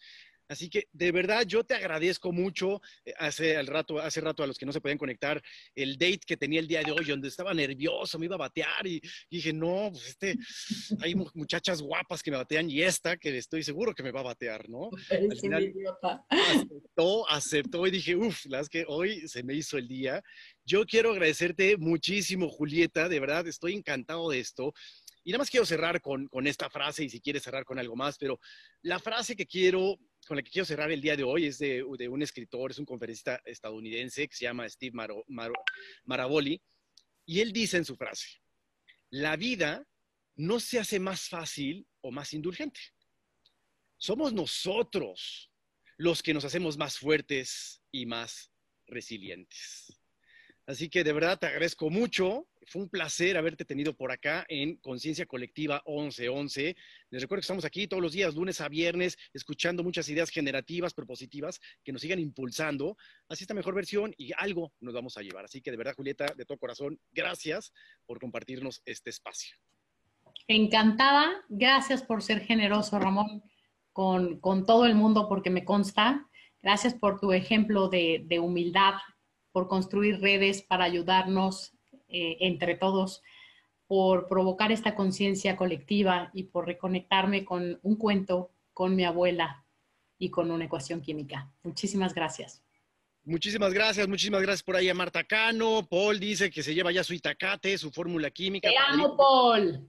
[0.48, 2.80] Así que de verdad yo te agradezco mucho.
[3.04, 5.42] Eh, hace, al rato, hace rato a los que no se podían conectar,
[5.74, 8.86] el date que tenía el día de hoy, donde estaba nervioso, me iba a batear
[8.86, 10.36] y, dije, no, pues este,
[11.00, 14.24] hay muchachas guapas que me batean y esta que estoy seguro que me va a
[14.24, 14.90] batear, ¿no?
[15.10, 15.72] Al final,
[16.28, 20.22] aceptó, aceptó y dije, uff, las que hoy se me hizo el día.
[20.64, 24.72] Yo quiero agradecerte muchísimo, Julieta, de verdad estoy encantado de esto.
[25.26, 27.96] Y nada más quiero cerrar con, con, esta frase y si quieres cerrar con algo
[27.96, 28.38] más, pero
[28.82, 31.82] la frase que quiero con la que quiero cerrar el día de hoy es de,
[31.82, 34.96] un escritor, es un conferencista estadounidense que se llama Steve
[36.04, 36.60] Maraboli,
[37.26, 38.28] y él dice en su frase,
[39.10, 39.86] la vida
[40.36, 42.80] no se hace más fácil o más indulgente.
[43.96, 45.50] Somos nosotros
[45.96, 48.50] los que nos hacemos más fuertes y más
[48.86, 49.93] resilientes.
[50.66, 52.46] Así que de verdad te agradezco mucho.
[52.66, 56.74] Fue un placer haberte tenido por acá en Conciencia Colectiva 1111.
[57.10, 60.94] Les recuerdo que estamos aquí todos los días, lunes a viernes, escuchando muchas ideas generativas,
[60.94, 62.96] propositivas, que nos sigan impulsando
[63.28, 65.44] hacia esta mejor versión y algo nos vamos a llevar.
[65.44, 67.74] Así que de verdad, Julieta, de todo corazón, gracias
[68.06, 69.56] por compartirnos este espacio.
[70.48, 71.44] Encantada.
[71.50, 73.42] Gracias por ser generoso, Ramón,
[73.92, 76.26] con, todo el mundo, porque me consta.
[76.62, 78.94] Gracias por tu ejemplo de, de humildad
[79.54, 81.74] por construir redes para ayudarnos
[82.08, 83.22] eh, entre todos,
[83.86, 89.64] por provocar esta conciencia colectiva y por reconectarme con un cuento, con mi abuela
[90.18, 91.52] y con una ecuación química.
[91.62, 92.64] Muchísimas gracias.
[93.22, 95.86] Muchísimas gracias, muchísimas gracias por ahí a Marta Cano.
[95.88, 98.68] Paul dice que se lleva ya su itacate, su fórmula química.
[98.68, 99.88] Te amo, Paul.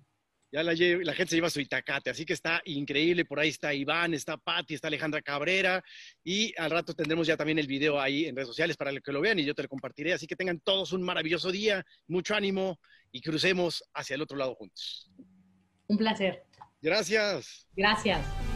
[0.51, 3.25] Ya la, gente se lleva su Itacate, así que está increíble.
[3.25, 5.83] Por ahí está Iván, está Patti, está Alejandra Cabrera.
[6.23, 9.21] Y al rato tendremos ya también el video ahí en redes sociales para que lo
[9.21, 10.13] vean y yo te lo compartiré.
[10.13, 12.79] Así que tengan todos un maravilloso día, mucho ánimo
[13.11, 15.11] y crucemos hacia el otro lado juntos.
[15.87, 16.43] Un placer.
[16.81, 17.67] Gracias.
[17.75, 18.54] Gracias.